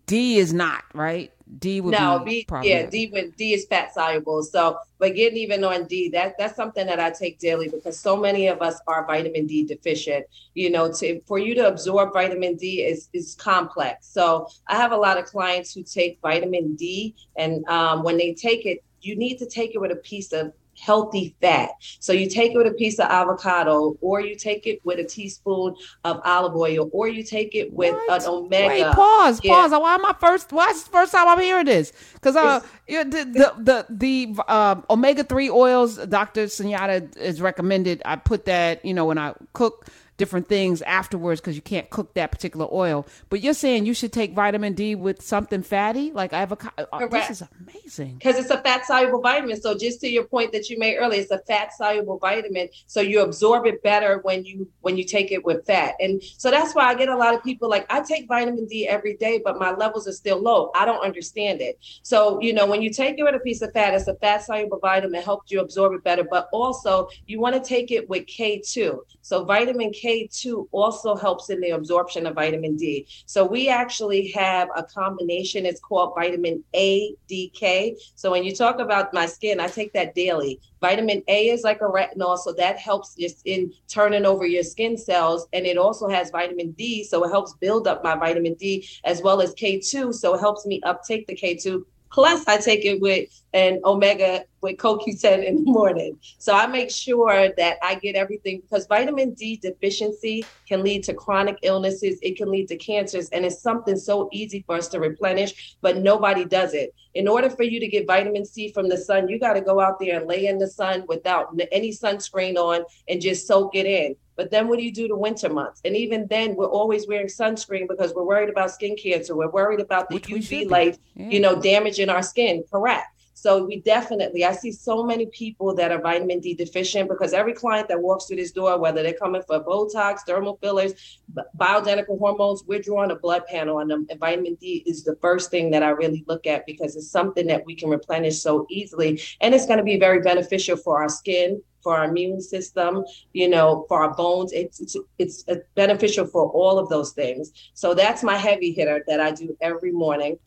D 0.06 0.38
is 0.38 0.52
not 0.52 0.84
right. 0.94 1.32
D 1.58 1.80
would 1.80 1.92
no, 1.92 2.20
be 2.20 2.46
B, 2.48 2.68
yeah, 2.68 2.86
D 2.86 3.10
would 3.12 3.34
D 3.36 3.54
is 3.54 3.66
fat 3.66 3.92
soluble. 3.92 4.42
So, 4.42 4.78
but 4.98 5.14
getting 5.14 5.38
even 5.38 5.64
on 5.64 5.86
D, 5.86 6.08
that 6.10 6.36
that's 6.38 6.54
something 6.54 6.86
that 6.86 7.00
I 7.00 7.10
take 7.10 7.38
daily 7.38 7.68
because 7.68 7.98
so 7.98 8.16
many 8.16 8.46
of 8.46 8.62
us 8.62 8.78
are 8.86 9.04
vitamin 9.04 9.46
D 9.46 9.64
deficient. 9.64 10.26
You 10.54 10.70
know, 10.70 10.92
to 10.92 11.20
for 11.22 11.38
you 11.38 11.54
to 11.56 11.66
absorb 11.66 12.12
vitamin 12.12 12.56
D 12.56 12.82
is 12.82 13.08
is 13.12 13.34
complex. 13.34 14.06
So 14.06 14.48
I 14.68 14.76
have 14.76 14.92
a 14.92 14.96
lot 14.96 15.18
of 15.18 15.24
clients 15.24 15.74
who 15.74 15.82
take 15.82 16.18
vitamin 16.22 16.76
D, 16.76 17.16
and 17.36 17.66
um, 17.68 18.04
when 18.04 18.16
they 18.16 18.32
take 18.34 18.66
it, 18.66 18.84
you 19.00 19.16
need 19.16 19.38
to 19.38 19.46
take 19.46 19.74
it 19.74 19.80
with 19.80 19.90
a 19.90 19.96
piece 19.96 20.32
of 20.32 20.52
healthy 20.80 21.34
fat. 21.40 21.70
So 22.00 22.12
you 22.12 22.28
take 22.28 22.52
it 22.52 22.56
with 22.56 22.66
a 22.66 22.72
piece 22.72 22.98
of 22.98 23.08
avocado, 23.08 23.96
or 24.00 24.20
you 24.20 24.34
take 24.34 24.66
it 24.66 24.80
with 24.84 24.98
a 24.98 25.04
teaspoon 25.04 25.76
of 26.04 26.20
olive 26.24 26.56
oil, 26.56 26.88
or 26.92 27.08
you 27.08 27.22
take 27.22 27.54
it 27.54 27.72
with 27.72 27.94
what? 27.94 28.22
an 28.22 28.28
omega. 28.28 28.86
Wait, 28.86 28.94
pause, 28.94 29.40
yeah. 29.42 29.54
pause. 29.54 29.70
Why 29.70 29.94
am 29.94 30.04
I 30.04 30.14
first? 30.18 30.52
Why 30.52 30.70
is 30.70 30.84
the 30.84 30.90
first 30.90 31.12
time 31.12 31.28
I'm 31.28 31.40
hearing 31.40 31.66
this? 31.66 31.92
Because 32.14 32.36
uh, 32.36 32.60
the 32.86 33.04
the 33.04 33.54
the, 33.58 33.86
the 33.88 34.42
uh, 34.48 34.76
omega 34.88 35.24
three 35.24 35.50
oils, 35.50 35.96
Doctor 36.06 36.44
Sunyatta 36.44 37.16
is 37.16 37.40
recommended. 37.40 38.02
I 38.04 38.16
put 38.16 38.46
that, 38.46 38.84
you 38.84 38.94
know, 38.94 39.04
when 39.04 39.18
I 39.18 39.34
cook 39.52 39.86
different 40.20 40.48
things 40.48 40.82
afterwards 40.82 41.40
because 41.40 41.56
you 41.56 41.62
can't 41.62 41.88
cook 41.88 42.12
that 42.12 42.30
particular 42.30 42.68
oil. 42.70 43.06
But 43.30 43.40
you're 43.40 43.54
saying 43.54 43.86
you 43.86 43.94
should 43.94 44.12
take 44.12 44.34
vitamin 44.34 44.74
D 44.74 44.94
with 44.94 45.22
something 45.22 45.62
fatty, 45.62 46.12
like 46.12 46.34
avocado. 46.34 46.86
Uh, 46.92 47.06
this 47.08 47.30
is 47.30 47.42
amazing 47.58 48.16
because 48.16 48.38
it's 48.38 48.50
a 48.50 48.60
fat 48.60 48.84
soluble 48.84 49.22
vitamin. 49.22 49.58
So 49.58 49.76
just 49.76 50.00
to 50.02 50.08
your 50.08 50.24
point 50.24 50.52
that 50.52 50.68
you 50.68 50.78
made 50.78 50.98
earlier, 50.98 51.22
it's 51.22 51.30
a 51.30 51.38
fat 51.38 51.72
soluble 51.72 52.18
vitamin, 52.18 52.68
so 52.86 53.00
you 53.00 53.22
absorb 53.22 53.66
it 53.66 53.82
better 53.82 54.18
when 54.18 54.44
you 54.44 54.68
when 54.82 54.98
you 54.98 55.04
take 55.04 55.32
it 55.32 55.42
with 55.42 55.64
fat. 55.64 55.94
And 56.00 56.22
so 56.36 56.50
that's 56.50 56.74
why 56.74 56.84
I 56.84 56.94
get 56.94 57.08
a 57.08 57.16
lot 57.16 57.34
of 57.34 57.42
people 57.42 57.70
like 57.70 57.86
I 57.90 58.02
take 58.02 58.28
vitamin 58.28 58.66
D 58.66 58.86
every 58.86 59.16
day, 59.16 59.40
but 59.42 59.58
my 59.58 59.70
levels 59.72 60.06
are 60.06 60.12
still 60.12 60.38
low. 60.38 60.70
I 60.74 60.84
don't 60.84 61.02
understand 61.02 61.62
it. 61.62 61.78
So 62.02 62.38
you 62.42 62.52
know 62.52 62.66
when 62.66 62.82
you 62.82 62.90
take 62.92 63.18
it 63.18 63.22
with 63.22 63.34
a 63.34 63.40
piece 63.40 63.62
of 63.62 63.72
fat, 63.72 63.94
it's 63.94 64.06
a 64.06 64.14
fat 64.16 64.44
soluble 64.44 64.80
vitamin, 64.80 65.22
helps 65.22 65.50
you 65.50 65.60
absorb 65.60 65.94
it 65.94 66.04
better. 66.04 66.24
But 66.24 66.50
also 66.52 67.08
you 67.26 67.40
want 67.40 67.54
to 67.54 67.66
take 67.66 67.90
it 67.90 68.06
with 68.10 68.26
K2. 68.26 68.98
So 69.22 69.44
vitamin 69.44 69.92
K 69.92 70.09
K2 70.10 70.68
also 70.72 71.14
helps 71.14 71.50
in 71.50 71.60
the 71.60 71.70
absorption 71.70 72.26
of 72.26 72.34
vitamin 72.34 72.76
D. 72.76 73.06
So 73.26 73.44
we 73.44 73.68
actually 73.68 74.28
have 74.28 74.68
a 74.74 74.82
combination. 74.82 75.64
It's 75.64 75.80
called 75.80 76.14
vitamin 76.16 76.64
A, 76.74 77.14
D, 77.28 77.52
K. 77.54 77.96
So 78.16 78.32
when 78.32 78.42
you 78.42 78.54
talk 78.54 78.80
about 78.80 79.14
my 79.14 79.26
skin, 79.26 79.60
I 79.60 79.68
take 79.68 79.92
that 79.92 80.14
daily. 80.14 80.60
Vitamin 80.80 81.22
A 81.28 81.50
is 81.50 81.62
like 81.62 81.82
a 81.82 81.84
retinol, 81.84 82.38
so 82.38 82.52
that 82.54 82.78
helps 82.78 83.14
just 83.14 83.42
in 83.44 83.72
turning 83.86 84.24
over 84.24 84.46
your 84.46 84.62
skin 84.62 84.96
cells. 84.96 85.46
And 85.52 85.66
it 85.66 85.76
also 85.76 86.08
has 86.08 86.30
vitamin 86.30 86.72
D, 86.72 87.04
so 87.04 87.22
it 87.24 87.30
helps 87.30 87.54
build 87.54 87.86
up 87.86 88.02
my 88.02 88.16
vitamin 88.16 88.54
D 88.54 88.88
as 89.04 89.22
well 89.22 89.40
as 89.40 89.54
K2. 89.54 90.14
So 90.14 90.34
it 90.34 90.40
helps 90.40 90.66
me 90.66 90.80
uptake 90.84 91.26
the 91.26 91.36
K2 91.36 91.84
Plus, 92.10 92.46
I 92.48 92.56
take 92.56 92.84
it 92.84 93.00
with 93.00 93.28
an 93.52 93.80
omega 93.84 94.44
with 94.60 94.76
CoQ10 94.76 95.44
in 95.44 95.64
the 95.64 95.70
morning. 95.70 96.18
So 96.38 96.54
I 96.54 96.66
make 96.66 96.90
sure 96.90 97.50
that 97.56 97.78
I 97.82 97.94
get 97.94 98.14
everything 98.14 98.60
because 98.60 98.86
vitamin 98.86 99.34
D 99.34 99.56
deficiency 99.56 100.44
can 100.68 100.82
lead 100.82 101.04
to 101.04 101.14
chronic 101.14 101.58
illnesses. 101.62 102.18
It 102.22 102.36
can 102.36 102.50
lead 102.50 102.68
to 102.68 102.76
cancers. 102.76 103.28
And 103.30 103.44
it's 103.44 103.62
something 103.62 103.96
so 103.96 104.28
easy 104.32 104.62
for 104.66 104.76
us 104.76 104.88
to 104.88 105.00
replenish, 105.00 105.76
but 105.80 105.98
nobody 105.98 106.44
does 106.44 106.74
it. 106.74 106.94
In 107.14 107.26
order 107.26 107.50
for 107.50 107.62
you 107.62 107.80
to 107.80 107.88
get 107.88 108.06
vitamin 108.06 108.44
C 108.44 108.72
from 108.72 108.88
the 108.88 108.98
sun, 108.98 109.28
you 109.28 109.38
got 109.38 109.54
to 109.54 109.60
go 109.60 109.80
out 109.80 109.98
there 109.98 110.18
and 110.18 110.28
lay 110.28 110.46
in 110.46 110.58
the 110.58 110.68
sun 110.68 111.04
without 111.08 111.58
any 111.72 111.90
sunscreen 111.90 112.56
on 112.56 112.84
and 113.08 113.20
just 113.20 113.46
soak 113.46 113.74
it 113.74 113.86
in. 113.86 114.14
But 114.40 114.50
then 114.50 114.68
what 114.68 114.78
do 114.78 114.84
you 114.86 114.90
do 114.90 115.06
the 115.06 115.18
winter 115.18 115.50
months? 115.50 115.82
And 115.84 115.94
even 115.94 116.26
then, 116.28 116.56
we're 116.56 116.64
always 116.64 117.06
wearing 117.06 117.26
sunscreen 117.26 117.86
because 117.86 118.14
we're 118.14 118.24
worried 118.24 118.48
about 118.48 118.70
skin 118.70 118.96
cancer. 118.96 119.36
We're 119.36 119.50
worried 119.50 119.80
about 119.80 120.08
the 120.08 120.14
Which 120.14 120.28
UV 120.28 120.70
light, 120.70 120.98
yeah. 121.14 121.28
you 121.28 121.40
know, 121.40 121.60
damaging 121.60 122.08
our 122.08 122.22
skin. 122.22 122.64
Correct. 122.72 123.04
So 123.34 123.64
we 123.64 123.80
definitely, 123.80 124.46
I 124.46 124.52
see 124.52 124.72
so 124.72 125.02
many 125.02 125.26
people 125.26 125.74
that 125.74 125.92
are 125.92 126.00
vitamin 126.00 126.40
D 126.40 126.54
deficient 126.54 127.10
because 127.10 127.34
every 127.34 127.52
client 127.52 127.88
that 127.88 128.00
walks 128.00 128.24
through 128.24 128.38
this 128.38 128.50
door, 128.50 128.78
whether 128.78 129.02
they're 129.02 129.12
coming 129.12 129.42
for 129.46 129.62
Botox, 129.62 130.20
dermal 130.26 130.58
fillers, 130.62 131.20
bioidentical 131.58 132.18
hormones, 132.18 132.64
we're 132.66 132.80
drawing 132.80 133.10
a 133.10 133.16
blood 133.16 133.44
panel 133.46 133.76
on 133.76 133.88
them. 133.88 134.06
And 134.08 134.18
vitamin 134.18 134.54
D 134.54 134.82
is 134.86 135.04
the 135.04 135.16
first 135.16 135.50
thing 135.50 135.70
that 135.72 135.82
I 135.82 135.90
really 135.90 136.24
look 136.28 136.46
at 136.46 136.64
because 136.64 136.96
it's 136.96 137.10
something 137.10 137.46
that 137.48 137.66
we 137.66 137.74
can 137.74 137.90
replenish 137.90 138.38
so 138.40 138.66
easily. 138.70 139.20
And 139.42 139.54
it's 139.54 139.66
going 139.66 139.78
to 139.78 139.84
be 139.84 139.98
very 139.98 140.20
beneficial 140.20 140.78
for 140.78 141.02
our 141.02 141.10
skin, 141.10 141.62
for 141.82 141.96
our 141.96 142.04
immune 142.04 142.40
system, 142.40 143.04
you 143.32 143.48
know, 143.48 143.84
for 143.88 144.02
our 144.02 144.14
bones. 144.14 144.52
It's, 144.52 144.80
it's 144.80 144.96
it's 145.18 145.44
uh, 145.48 145.56
beneficial 145.74 146.26
for 146.26 146.50
all 146.50 146.78
of 146.78 146.88
those 146.88 147.12
things. 147.12 147.52
So 147.74 147.94
that's 147.94 148.22
my 148.22 148.36
heavy 148.36 148.72
hitter 148.72 149.04
that 149.06 149.20
I 149.20 149.30
do 149.32 149.56
every 149.60 149.92
morning. 149.92 150.38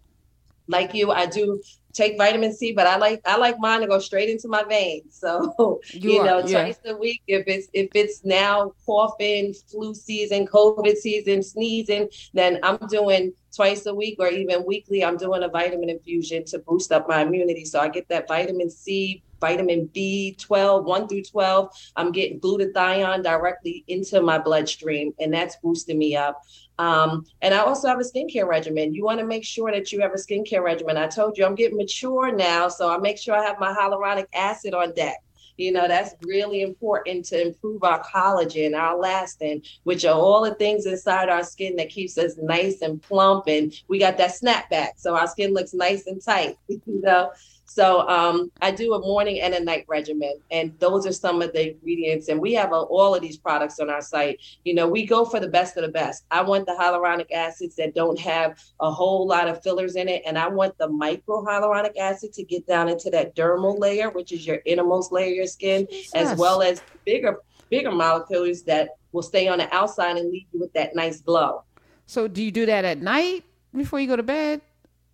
Like 0.68 0.94
you, 0.94 1.12
I 1.12 1.26
do 1.26 1.62
take 1.94 2.18
vitamin 2.18 2.54
C, 2.54 2.74
but 2.74 2.88
I 2.88 2.98
like 2.98 3.22
I 3.26 3.38
like 3.38 3.60
mine 3.60 3.82
to 3.82 3.88
go 3.88 4.00
straight 4.00 4.30
into 4.30 4.48
my 4.48 4.64
veins. 4.64 5.20
So 5.24 5.80
you, 5.92 6.14
you 6.14 6.24
know, 6.24 6.40
yeah. 6.46 6.64
twice 6.64 6.80
a 6.86 6.96
week. 6.98 7.22
If 7.28 7.46
it's 7.48 7.68
if 7.74 7.90
it's 7.94 8.26
now 8.26 8.74
coughing, 8.86 9.54
flu 9.54 9.94
season, 9.94 10.48
COVID 10.48 10.96
season, 10.96 11.42
sneezing, 11.44 12.10
then 12.34 12.60
I'm 12.62 12.78
doing 12.88 13.34
twice 13.56 13.86
a 13.86 13.94
week 13.94 14.18
or 14.20 14.28
even 14.28 14.66
weekly. 14.66 15.04
I'm 15.04 15.18
doing 15.18 15.44
a 15.44 15.48
vitamin 15.48 15.90
infusion 15.90 16.44
to 16.46 16.60
boost 16.60 16.92
up 16.92 17.08
my 17.08 17.22
immunity. 17.22 17.64
So 17.64 17.80
I 17.80 17.88
get 17.88 18.10
that 18.10 18.28
vitamin 18.28 18.70
C, 18.70 19.24
vitamin 19.44 19.90
B12, 19.94 20.86
1 20.86 21.08
through 21.10 21.24
12. 21.24 21.70
I'm 21.98 22.14
getting 22.14 22.40
glutathione 22.40 23.22
directly 23.22 23.84
into 23.90 24.22
my 24.22 24.38
bloodstream, 24.38 25.14
and 25.20 25.34
that's 25.34 25.58
boosting 25.58 25.98
me 25.98 26.16
up. 26.16 26.42
Um, 26.80 27.26
and 27.42 27.54
I 27.54 27.58
also 27.58 27.90
have 27.90 28.00
a 28.00 28.04
skincare 28.04 28.48
regimen. 28.48 28.94
You 28.94 29.04
want 29.04 29.20
to 29.20 29.26
make 29.26 29.44
sure 29.44 29.70
that 29.70 29.92
you 29.92 30.00
have 30.00 30.14
a 30.14 30.16
skincare 30.16 30.64
regimen. 30.64 30.96
I 30.96 31.08
told 31.08 31.38
you 31.38 31.46
I'm 31.46 31.56
getting 31.56 31.76
mature 31.76 32.34
now, 32.34 32.70
so 32.70 32.90
I 32.90 32.98
make 33.00 33.18
sure 33.18 33.36
I 33.36 33.44
have 33.44 33.60
my 33.60 33.74
hyaluronic 33.74 34.28
acid 34.34 34.74
on 34.74 34.94
deck. 34.94 35.18
You 35.58 35.74
know, 35.74 35.88
that's 35.88 36.16
really 36.24 36.62
important 36.62 37.26
to 37.26 37.40
improve 37.40 37.84
our 37.84 38.02
collagen, 38.04 38.80
our 38.80 38.96
elastin, 38.96 39.68
which 39.84 40.06
are 40.06 40.16
all 40.16 40.44
the 40.44 40.56
things 40.56 40.86
inside 40.86 41.30
our 41.30 41.44
skin 41.44 41.76
that 41.76 41.90
keeps 41.90 42.18
us 42.18 42.38
nice 42.42 42.82
and 42.82 43.02
plump. 43.02 43.48
And 43.48 43.74
we 43.90 44.00
got 44.00 44.18
that 44.18 44.32
snapback. 44.32 44.92
So 44.98 45.16
our 45.16 45.28
skin 45.28 45.54
looks 45.54 45.74
nice 45.74 46.08
and 46.08 46.24
tight, 46.24 46.56
you 46.70 46.82
know. 46.88 47.32
So 47.74 48.08
um, 48.08 48.52
I 48.62 48.70
do 48.70 48.94
a 48.94 49.00
morning 49.00 49.42
and 49.42 49.56
a 49.56 49.60
night 49.60 49.86
regimen, 49.88 50.36
and 50.52 50.78
those 50.78 51.08
are 51.08 51.12
some 51.12 51.42
of 51.42 51.54
the 51.54 51.72
ingredients. 51.72 52.28
And 52.28 52.40
we 52.40 52.54
have 52.54 52.72
a, 52.72 52.76
all 52.76 53.16
of 53.16 53.22
these 53.24 53.38
products 53.38 53.80
on 53.80 53.90
our 53.90 54.02
site. 54.02 54.40
You 54.64 54.76
know, 54.76 54.88
we 54.88 55.08
go 55.08 55.26
for 55.26 55.40
the 55.40 55.48
best 55.48 55.76
of 55.76 55.82
the 55.82 55.90
best. 55.90 56.24
I 56.30 56.44
want 56.44 56.68
the 56.68 56.78
hyaluronic 56.80 57.32
acids 57.32 57.76
that 57.78 57.96
don't 57.96 58.20
have 58.20 58.60
a 58.80 58.92
whole 58.92 59.26
lot 59.26 59.48
of 59.48 59.64
fillers 59.64 59.96
in 59.96 60.08
it, 60.08 60.22
and 60.24 60.38
I 60.38 60.48
want 60.50 60.78
the 60.78 60.88
micro 60.88 61.44
hyaluronic 61.44 61.98
acid 61.98 62.32
to 62.34 62.44
get 62.44 62.68
down 62.68 62.90
into 62.90 63.10
that 63.10 63.36
dermal 63.36 63.80
layer, 63.80 64.12
which 64.12 64.32
is 64.32 64.46
your 64.46 64.60
innermost 64.68 65.12
layer 65.12 65.32
of 65.32 65.36
your 65.36 65.48
skin, 65.48 65.88
Jesus. 65.90 66.14
as 66.14 66.38
well 66.38 66.62
as 66.62 66.84
bigger 67.06 67.40
bigger 67.72 67.92
molecules 67.92 68.62
that 68.66 68.90
will 69.14 69.24
stay 69.24 69.48
on 69.48 69.58
the 69.58 69.74
outside 69.74 70.18
and 70.18 70.30
leave 70.30 70.46
you 70.54 70.60
with 70.60 70.74
that 70.74 70.96
nice 70.96 71.22
glow. 71.22 71.64
So, 72.06 72.28
do 72.28 72.44
you 72.44 72.52
do 72.52 72.68
that 72.68 72.86
at 72.86 73.02
night 73.02 73.46
before 73.76 74.00
you 74.00 74.06
go 74.06 74.16
to 74.16 74.22
bed? 74.22 74.62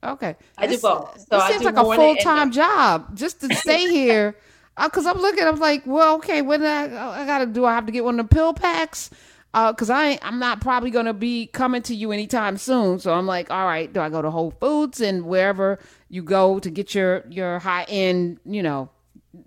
Okay. 0.04 0.36
I 0.58 0.68
do 0.68 0.78
both. 0.78 1.26
So 1.30 1.38
it 1.38 1.52
seems 1.52 1.64
like 1.64 1.78
a 1.78 1.84
full 1.84 2.16
time 2.18 2.52
job 2.52 3.16
just 3.16 3.42
to 3.42 3.54
stay 3.56 3.88
here. 3.92 4.36
Because 4.82 5.06
uh, 5.06 5.12
I'm 5.12 5.18
looking, 5.18 5.44
I'm 5.44 5.60
like, 5.60 5.84
well, 5.86 6.16
okay, 6.16 6.42
what 6.42 6.62
do 6.62 6.66
I, 6.66 7.22
I 7.22 7.26
got 7.26 7.40
to 7.40 7.46
do? 7.46 7.66
I 7.66 7.74
have 7.76 7.86
to 7.86 7.92
get 7.92 8.06
one 8.06 8.18
of 8.18 8.30
the 8.30 8.34
pill 8.34 8.54
packs 8.54 9.10
because 9.52 9.90
uh, 9.90 9.96
I 9.96 10.20
I'm 10.22 10.38
not 10.38 10.62
probably 10.62 10.92
gonna 10.92 11.14
be 11.14 11.48
coming 11.48 11.82
to 11.84 11.96
you 11.96 12.12
anytime 12.12 12.58
soon. 12.58 13.00
So 13.00 13.14
I'm 13.14 13.26
like, 13.26 13.50
all 13.50 13.66
right, 13.66 13.92
do 13.92 14.00
I 14.00 14.10
go 14.10 14.22
to 14.22 14.30
Whole 14.30 14.52
Foods 14.52 15.02
and 15.02 15.26
wherever 15.26 15.80
you 16.08 16.22
go 16.22 16.60
to 16.60 16.70
get 16.70 16.94
your 16.94 17.26
your 17.30 17.60
high 17.60 17.86
end, 17.90 18.40
you 18.46 18.62
know, 18.62 18.90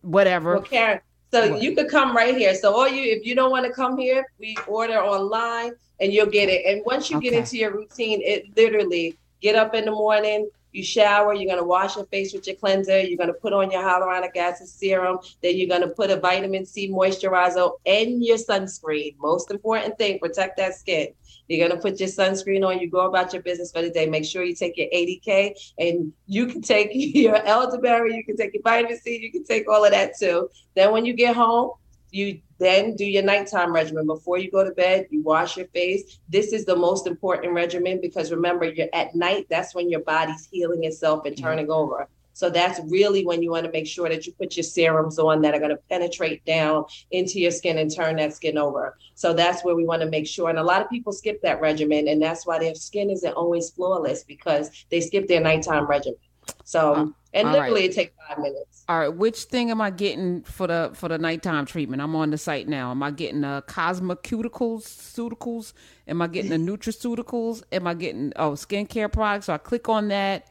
whatever. 0.00 0.54
Well, 0.54 0.62
Karen, 0.62 1.00
so 1.32 1.52
what? 1.52 1.62
you 1.62 1.74
could 1.74 1.88
come 1.88 2.16
right 2.16 2.36
here. 2.36 2.54
So 2.54 2.74
all 2.74 2.88
you, 2.88 3.12
if 3.12 3.24
you 3.24 3.34
don't 3.34 3.50
want 3.50 3.64
to 3.66 3.72
come 3.72 3.96
here, 3.96 4.26
we 4.38 4.56
order 4.66 4.98
online 4.98 5.72
and 6.00 6.12
you'll 6.12 6.26
get 6.26 6.48
it. 6.48 6.66
And 6.66 6.82
once 6.84 7.10
you 7.10 7.18
okay. 7.18 7.30
get 7.30 7.38
into 7.38 7.56
your 7.56 7.72
routine, 7.72 8.20
it 8.22 8.56
literally 8.56 9.16
get 9.42 9.56
up 9.56 9.74
in 9.74 9.84
the 9.84 9.90
morning, 9.90 10.48
you 10.72 10.82
shower, 10.82 11.34
you're 11.34 11.54
gonna 11.54 11.66
wash 11.66 11.96
your 11.96 12.06
face 12.06 12.32
with 12.32 12.46
your 12.46 12.56
cleanser, 12.56 13.00
you're 13.00 13.18
gonna 13.18 13.34
put 13.34 13.52
on 13.52 13.70
your 13.70 13.82
hyaluronic 13.82 14.34
acid 14.36 14.68
serum, 14.68 15.18
then 15.42 15.56
you're 15.56 15.68
gonna 15.68 15.92
put 15.92 16.10
a 16.10 16.16
vitamin 16.16 16.64
C 16.64 16.88
moisturizer 16.88 17.70
and 17.84 18.24
your 18.24 18.38
sunscreen. 18.38 19.16
Most 19.18 19.50
important 19.50 19.98
thing, 19.98 20.18
protect 20.18 20.56
that 20.56 20.74
skin. 20.74 21.08
You're 21.48 21.68
gonna 21.68 21.80
put 21.80 22.00
your 22.00 22.08
sunscreen 22.08 22.66
on, 22.66 22.78
you 22.78 22.88
go 22.88 23.06
about 23.06 23.32
your 23.34 23.42
business 23.42 23.70
for 23.70 23.82
the 23.82 23.90
day. 23.90 24.06
Make 24.06 24.24
sure 24.24 24.42
you 24.42 24.54
take 24.54 24.78
your 24.78 24.88
ADK 24.94 25.54
and 25.78 26.12
you 26.26 26.46
can 26.46 26.62
take 26.62 26.90
your 26.94 27.36
elderberry, 27.44 28.16
you 28.16 28.24
can 28.24 28.36
take 28.36 28.54
your 28.54 28.62
vitamin 28.62 28.98
C, 28.98 29.18
you 29.20 29.30
can 29.30 29.44
take 29.44 29.68
all 29.68 29.84
of 29.84 29.90
that 29.90 30.18
too. 30.18 30.48
Then 30.74 30.92
when 30.92 31.04
you 31.04 31.12
get 31.12 31.36
home, 31.36 31.72
you 32.10 32.40
then 32.62 32.94
do 32.96 33.04
your 33.04 33.22
nighttime 33.22 33.72
regimen. 33.72 34.06
Before 34.06 34.38
you 34.38 34.50
go 34.50 34.64
to 34.64 34.70
bed, 34.72 35.06
you 35.10 35.22
wash 35.22 35.56
your 35.56 35.66
face. 35.68 36.18
This 36.28 36.52
is 36.52 36.64
the 36.64 36.76
most 36.76 37.06
important 37.06 37.52
regimen 37.52 38.00
because 38.00 38.30
remember, 38.30 38.66
you're 38.66 38.88
at 38.92 39.14
night, 39.14 39.46
that's 39.50 39.74
when 39.74 39.90
your 39.90 40.00
body's 40.00 40.48
healing 40.50 40.84
itself 40.84 41.26
and 41.26 41.36
turning 41.36 41.66
mm-hmm. 41.66 41.72
over. 41.72 42.08
So 42.34 42.48
that's 42.48 42.80
really 42.88 43.26
when 43.26 43.42
you 43.42 43.50
want 43.50 43.66
to 43.66 43.72
make 43.72 43.86
sure 43.86 44.08
that 44.08 44.26
you 44.26 44.32
put 44.32 44.56
your 44.56 44.64
serums 44.64 45.18
on 45.18 45.42
that 45.42 45.54
are 45.54 45.58
going 45.58 45.70
to 45.70 45.82
penetrate 45.90 46.44
down 46.44 46.84
into 47.10 47.38
your 47.38 47.50
skin 47.50 47.78
and 47.78 47.94
turn 47.94 48.16
that 48.16 48.34
skin 48.34 48.56
over. 48.56 48.96
So 49.14 49.34
that's 49.34 49.62
where 49.64 49.76
we 49.76 49.84
want 49.84 50.02
to 50.02 50.08
make 50.08 50.26
sure. 50.26 50.48
And 50.48 50.58
a 50.58 50.62
lot 50.62 50.80
of 50.80 50.88
people 50.88 51.12
skip 51.12 51.42
that 51.42 51.60
regimen, 51.60 52.08
and 52.08 52.22
that's 52.22 52.46
why 52.46 52.58
their 52.58 52.74
skin 52.74 53.10
isn't 53.10 53.34
always 53.34 53.70
flawless 53.70 54.24
because 54.24 54.70
they 54.90 55.00
skip 55.00 55.28
their 55.28 55.40
nighttime 55.40 55.86
regimen. 55.86 56.18
So 56.64 57.14
uh, 57.34 57.38
and 57.38 57.52
literally 57.52 57.82
right. 57.82 57.90
it 57.90 57.94
takes 57.94 58.12
five 58.28 58.38
minutes. 58.38 58.84
All 58.88 58.98
right, 58.98 59.08
which 59.08 59.44
thing 59.44 59.70
am 59.70 59.80
I 59.80 59.90
getting 59.90 60.42
for 60.42 60.66
the 60.66 60.90
for 60.94 61.08
the 61.08 61.18
nighttime 61.18 61.66
treatment? 61.66 62.02
I'm 62.02 62.14
on 62.14 62.30
the 62.30 62.38
site 62.38 62.68
now. 62.68 62.90
Am 62.90 63.02
I 63.02 63.10
getting 63.10 63.40
the 63.40 63.64
cosmeceuticals, 63.66 64.84
cuticals? 65.14 65.72
Am 66.06 66.20
I 66.20 66.26
getting 66.26 66.50
the 66.50 66.56
nutraceuticals? 66.72 67.62
Am 67.72 67.86
I 67.86 67.94
getting 67.94 68.32
oh 68.36 68.52
skincare 68.52 69.10
products? 69.10 69.46
So 69.46 69.54
I 69.54 69.58
click 69.58 69.88
on 69.88 70.08
that, 70.08 70.48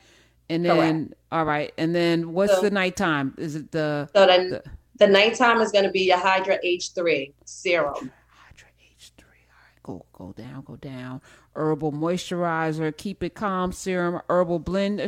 and 0.50 0.66
then 0.66 1.06
Correct. 1.06 1.22
all 1.32 1.46
right, 1.46 1.74
and 1.78 1.94
then 1.94 2.34
what's 2.34 2.54
so, 2.54 2.62
the 2.62 2.72
nighttime? 2.72 3.36
Is 3.38 3.56
it 3.56 3.72
the 3.72 4.10
so 4.16 4.26
then 4.26 4.50
the, 4.50 4.64
the 4.98 5.08
nighttime 5.08 5.62
is 5.62 5.72
going 5.72 5.86
to 5.86 5.92
be 5.92 6.02
your 6.02 6.18
Hydra 6.18 6.58
H3 6.66 7.34
serum. 7.46 8.12
Hydra 8.28 8.70
H3. 8.98 9.20
All 9.20 9.26
right, 9.28 9.84
go 9.84 10.06
go 10.14 10.34
down, 10.34 10.64
go 10.64 10.76
down 10.78 11.22
herbal 11.56 11.92
moisturizer, 11.92 12.96
keep 12.96 13.24
it 13.24 13.34
calm 13.36 13.72
serum, 13.72 14.22
herbal 14.30 14.60
blend. 14.60 15.02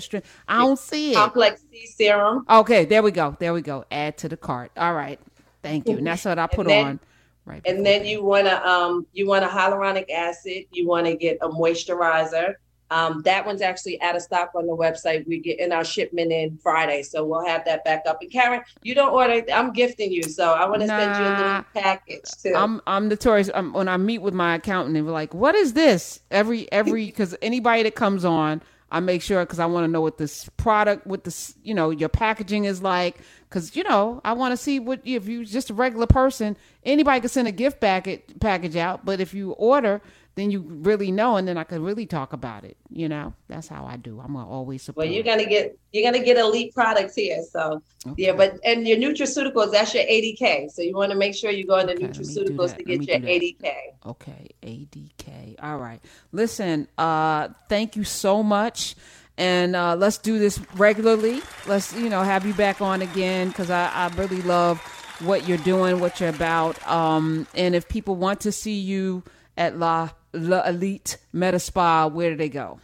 I 0.48 0.60
don't 0.60 0.80
see 0.80 1.12
it. 1.12 1.16
Complex 1.16 1.64
C 1.72 1.86
serum. 1.88 2.46
Okay, 2.50 2.86
there 2.86 3.04
we 3.04 3.12
go. 3.12 3.36
There 3.40 3.54
we 3.54 3.62
go. 3.62 3.86
Add 3.92 4.18
to 4.20 4.30
the 4.30 4.38
cart. 4.38 4.72
All 4.78 4.94
right. 4.94 5.20
Thank 5.62 5.88
you. 5.88 5.98
And 5.98 6.08
that's 6.08 6.26
what 6.26 6.40
I 6.40 6.48
put 6.48 6.68
then, 6.68 6.86
on. 6.86 7.00
Right. 7.46 7.62
And 7.66 7.86
then 7.86 8.06
you 8.06 8.24
want 8.24 8.48
to 8.48 8.68
um 8.68 9.06
you 9.14 9.28
want 9.28 9.46
a 9.46 9.48
hyaluronic 9.48 10.10
acid. 10.10 10.66
You 10.72 10.88
want 10.88 11.08
to 11.08 11.16
get 11.16 11.38
a 11.42 11.50
moisturizer. 11.50 12.56
Um, 12.94 13.24
that 13.24 13.44
one's 13.44 13.64
actually 13.64 14.00
out 14.04 14.16
of 14.16 14.22
stock 14.22 14.52
on 14.54 14.68
the 14.68 14.76
website. 14.76 15.26
We 15.26 15.40
get 15.40 15.60
in 15.60 15.72
our 15.72 15.84
shipment 15.84 16.32
in 16.32 16.60
Friday, 16.60 17.02
so 17.02 17.26
we'll 17.26 17.44
have 17.44 17.66
that 17.66 17.84
back 17.84 18.04
up. 18.08 18.20
And 18.22 18.32
Karen, 18.32 18.62
you 18.84 18.94
don't 18.94 19.12
order. 19.12 19.44
I'm 19.52 19.74
gifting 19.74 20.12
you, 20.12 20.22
so 20.22 20.54
I 20.54 20.70
want 20.70 20.82
to 20.82 20.88
nah, 20.88 21.00
send 21.00 21.18
you 21.18 21.32
a 21.32 21.36
little 21.36 21.66
package 21.74 22.30
too. 22.44 22.54
I'm 22.56 22.82
I'm 22.86 23.08
notorious. 23.08 23.50
I'm, 23.56 23.74
when 23.74 23.88
I 23.88 23.98
meet 23.98 24.20
with 24.20 24.36
my 24.36 24.56
accountant, 24.56 24.94
they 24.94 25.02
were 25.02 25.12
like, 25.12 25.34
"What 25.34 25.56
is 25.56 25.74
this?" 25.74 26.20
Every 26.30 26.72
every 26.72 27.06
because 27.08 27.36
anybody 27.42 27.82
that 27.82 27.96
comes 27.96 28.24
on, 28.24 28.62
I 28.92 29.00
make 29.00 29.24
sure 29.24 29.44
because 29.44 29.60
I 29.60 29.66
want 29.66 29.86
to 29.86 29.88
know 29.92 30.02
what 30.02 30.20
this 30.20 30.48
product, 30.58 31.08
what 31.08 31.24
this 31.24 31.56
you 31.64 31.74
know 31.74 31.90
your 31.90 32.10
packaging 32.10 32.66
is 32.66 32.84
like. 32.84 33.18
Because 33.50 33.76
you 33.76 33.84
know 33.84 34.22
I 34.24 34.34
want 34.34 34.52
to 34.52 34.58
see 34.58 34.80
what 34.80 35.02
if 35.04 35.28
you're 35.28 35.46
just 35.46 35.72
a 35.72 35.74
regular 35.74 36.06
person, 36.06 36.56
anybody 36.86 37.22
can 37.22 37.30
send 37.30 37.48
a 37.48 37.52
gift 37.52 37.82
packet 37.82 38.40
package 38.40 38.76
out, 38.76 39.04
but 39.04 39.20
if 39.20 39.34
you 39.34 39.54
order 39.54 40.00
then 40.36 40.50
you 40.50 40.62
really 40.62 41.12
know, 41.12 41.38
and 41.38 41.48
then 41.48 41.58
I 41.58 41.64
could 41.64 41.82
really 41.82 42.06
talk 42.06 42.34
about 42.34 42.64
it. 42.64 42.76
You 42.90 43.08
know, 43.08 43.34
that's 43.48 43.68
how 43.68 43.86
I 43.86 43.98
do. 43.98 44.20
I'm 44.20 44.34
gonna 44.34 44.50
always 44.50 44.82
support. 44.82 45.06
Well, 45.06 45.14
you're 45.14 45.24
gonna 45.24 45.46
get 45.46 45.78
you're 45.92 46.10
gonna 46.10 46.24
get 46.24 46.38
elite 46.38 46.74
products 46.74 47.16
here. 47.16 47.44
So 47.52 47.82
okay. 48.08 48.24
yeah, 48.24 48.32
but 48.34 48.58
and 48.66 48.88
your 48.88 48.98
nutraceuticals, 48.98 49.72
that's 49.72 49.94
your 49.94 50.04
ADK. 50.04 50.72
So 50.72 50.82
you 50.82 50.96
want 50.96 51.12
to 51.12 51.18
make 51.18 51.36
sure 51.36 51.52
you 51.52 51.68
go 51.68 51.78
into 51.78 51.94
okay, 51.94 52.08
nutraceuticals 52.08 52.76
to 52.76 52.84
get 52.84 53.04
your 53.04 53.20
ADK. 53.20 53.74
Okay, 54.08 54.50
ADK. 54.64 55.56
All 55.62 55.78
right. 55.78 56.00
Listen, 56.32 56.88
uh, 56.98 57.50
thank 57.70 57.96
you 57.96 58.04
so 58.04 58.42
much. 58.42 58.96
And 59.36 59.76
uh, 59.76 59.96
let's 59.96 60.20
do 60.20 60.38
this 60.38 60.60
regularly. 60.76 61.42
Let's, 61.66 61.92
you 61.96 62.08
know, 62.08 62.22
have 62.22 62.46
you 62.46 62.54
back 62.54 62.82
on 62.82 63.02
again 63.02 63.48
because 63.48 63.72
I, 63.72 63.88
I 63.92 64.08
really 64.10 64.44
love 64.44 64.80
what 65.22 65.48
you're 65.48 65.58
doing, 65.58 66.00
what 66.00 66.20
you're 66.20 66.30
about. 66.30 66.86
Um, 66.88 67.48
and 67.56 67.74
if 67.74 67.90
people 67.90 68.16
want 68.16 68.42
to 68.42 68.52
see 68.52 68.80
you 68.80 69.24
at 69.58 69.78
La 69.78 70.10
La 70.34 70.68
Elite 70.68 71.18
Meta 71.32 71.60
Spa, 71.60 72.08
where 72.08 72.32
do 72.32 72.36
they 72.36 72.50
go? 72.50 72.80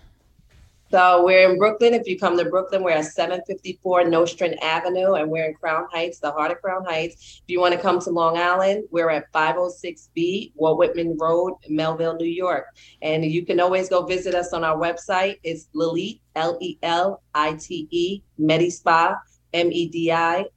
So 0.91 1.23
we're 1.23 1.47
in 1.51 1.59
Brooklyn. 1.59 1.93
If 1.93 2.07
you 2.07 2.17
come 2.17 2.35
to 2.35 2.45
Brooklyn, 2.45 2.81
we're 2.81 2.93
at 2.93 3.05
754 3.05 4.05
Nostrand 4.05 4.57
Avenue, 4.63 5.13
and 5.13 5.29
we're 5.29 5.45
in 5.45 5.53
Crown 5.53 5.85
Heights, 5.91 6.17
the 6.17 6.31
heart 6.31 6.49
of 6.49 6.59
Crown 6.61 6.83
Heights. 6.83 7.41
If 7.43 7.49
you 7.51 7.59
want 7.59 7.75
to 7.75 7.79
come 7.79 7.99
to 8.01 8.09
Long 8.09 8.39
Island, 8.39 8.85
we're 8.89 9.11
at 9.11 9.31
506B 9.31 10.53
Walt 10.55 10.79
Whitman 10.79 11.15
Road, 11.19 11.53
Melville, 11.67 12.15
New 12.15 12.25
York. 12.25 12.65
And 13.03 13.23
you 13.23 13.45
can 13.45 13.59
always 13.59 13.87
go 13.87 14.03
visit 14.03 14.33
us 14.33 14.51
on 14.51 14.63
our 14.63 14.77
website. 14.77 15.35
It's 15.43 15.69
Lelite, 15.73 16.21
L-E-L-I-T-E, 16.35 18.23
Medispa, 18.39 19.19
M-E-D-I-S-P-A 19.53 20.49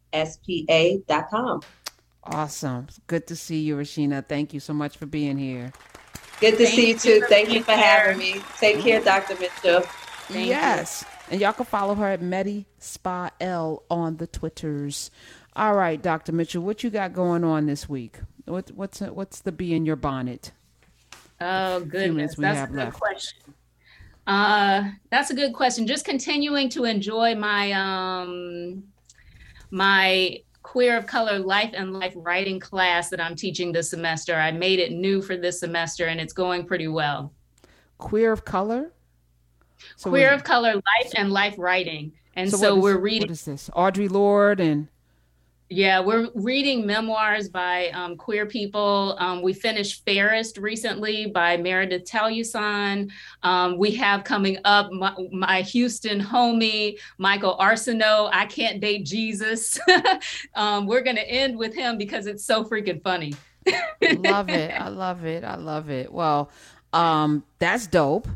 dot 1.09 1.29
com. 1.29 1.61
Awesome. 2.25 2.87
Good 3.07 3.27
to 3.27 3.37
see 3.37 3.61
you, 3.61 3.77
Rashina. 3.77 4.27
Thank 4.27 4.55
you 4.55 4.61
so 4.61 4.73
much 4.73 4.97
for 4.97 5.05
being 5.05 5.37
here. 5.37 5.73
Good 6.43 6.59
to 6.59 6.65
Thank 6.65 6.71
see 6.71 6.89
you 6.89 6.99
too. 6.99 7.25
Thank 7.29 7.53
you 7.53 7.63
for 7.63 7.71
having 7.71 8.19
me. 8.19 8.41
Take 8.59 8.81
care, 8.81 9.01
Dr. 9.01 9.37
Mitchell. 9.39 9.83
Thank 10.27 10.49
yes. 10.49 11.05
You. 11.05 11.31
And 11.31 11.41
y'all 11.41 11.53
can 11.53 11.67
follow 11.67 11.95
her 11.95 12.09
at 12.09 12.21
Medi 12.21 12.67
Spa 12.81 13.31
L 13.41 13.85
on 13.89 14.17
the 14.17 14.27
Twitters. 14.27 15.13
All 15.55 15.77
right, 15.77 16.03
Dr. 16.03 16.33
Mitchell, 16.33 16.65
what 16.65 16.83
you 16.83 16.91
got 16.91 17.13
going 17.13 17.45
on 17.45 17.67
this 17.67 17.89
week? 17.89 18.19
What, 18.47 18.73
what's 18.73 18.99
what's 18.99 19.39
the 19.39 19.53
bee 19.53 19.73
in 19.73 19.87
your 19.87 19.95
bonnet? 19.95 20.51
Oh 21.41 21.79
goodness, 21.79 22.35
that's 22.35 22.63
a 22.63 22.67
good 22.67 22.77
left. 22.77 22.99
question. 22.99 23.55
Uh, 24.27 24.91
that's 25.11 25.31
a 25.31 25.35
good 25.35 25.53
question. 25.53 25.87
Just 25.87 26.05
continuing 26.05 26.69
to 26.71 26.87
enjoy 26.87 27.37
my 27.37 27.71
um 27.71 28.83
my 29.71 30.41
queer 30.73 30.97
of 30.97 31.07
color 31.07 31.39
life 31.39 31.75
and 31.75 31.93
life 31.93 32.15
writing 32.17 32.59
class 32.59 33.11
that 33.11 33.21
I'm 33.21 33.37
teaching 33.37 33.73
this 33.73 33.91
semester. 33.91 34.37
I 34.37 34.53
made 34.53 34.79
it 34.79 34.91
new 34.91 35.21
for 35.21 35.37
this 35.37 35.61
semester 35.61 36.07
and 36.07 36.19
it's 36.19 36.33
going 36.33 36.65
pretty 36.65 36.89
well. 36.89 37.31
Queer 37.99 38.33
of 38.33 38.47
color? 38.47 38.91
So 39.97 40.09
queer 40.09 40.31
of 40.31 40.45
color 40.45 40.73
life 40.77 41.13
and 41.15 41.31
life 41.31 41.57
writing. 41.59 42.13
And 42.37 42.51
so, 42.51 42.57
so 42.57 42.81
we're 42.81 42.97
reading. 42.97 43.29
What 43.29 43.33
is 43.33 43.45
this? 43.45 43.69
Audre 43.77 44.11
Lorde 44.11 44.61
and 44.61 44.89
yeah, 45.73 46.01
we're 46.01 46.29
reading 46.35 46.87
memoirs 46.87 47.49
by 47.49 47.89
um, 47.91 48.17
queer 48.17 48.45
people. 48.45 49.17
Um, 49.19 49.41
we 49.41 49.55
finished 49.55 50.05
Fairest 50.05 50.59
recently 50.59 51.27
by 51.27 51.57
Meredith 51.57 52.05
Talusan. 52.05 53.11
Um, 53.43 53.79
we 53.79 53.93
have 53.93 54.23
coming 54.23 54.59
up 54.65 54.93
my, 54.93 55.15
my, 55.31 55.63
Houston 55.63 56.21
homie, 56.21 56.99
Michael 57.17 57.57
Arceneaux, 57.59 58.29
I 58.33 58.45
Can't 58.47 58.81
Date 58.81 59.07
Jesus. 59.07 59.79
Um, 60.55 60.87
we're 60.87 61.03
going 61.03 61.17
to 61.17 61.29
end 61.29 61.57
with 61.57 61.75
him 61.75 61.97
because 61.97 62.27
it's 62.27 62.45
so 62.45 62.65
freaking 62.65 63.03
funny. 63.03 63.35
love 64.19 64.49
it. 64.49 64.71
I 64.71 64.89
love 64.89 65.25
it. 65.25 65.45
I 65.45 65.57
love 65.57 65.91
it. 65.91 66.13
Well, 66.13 66.51
um, 66.93 67.43
that's 67.59 67.87
dope. 67.87 68.29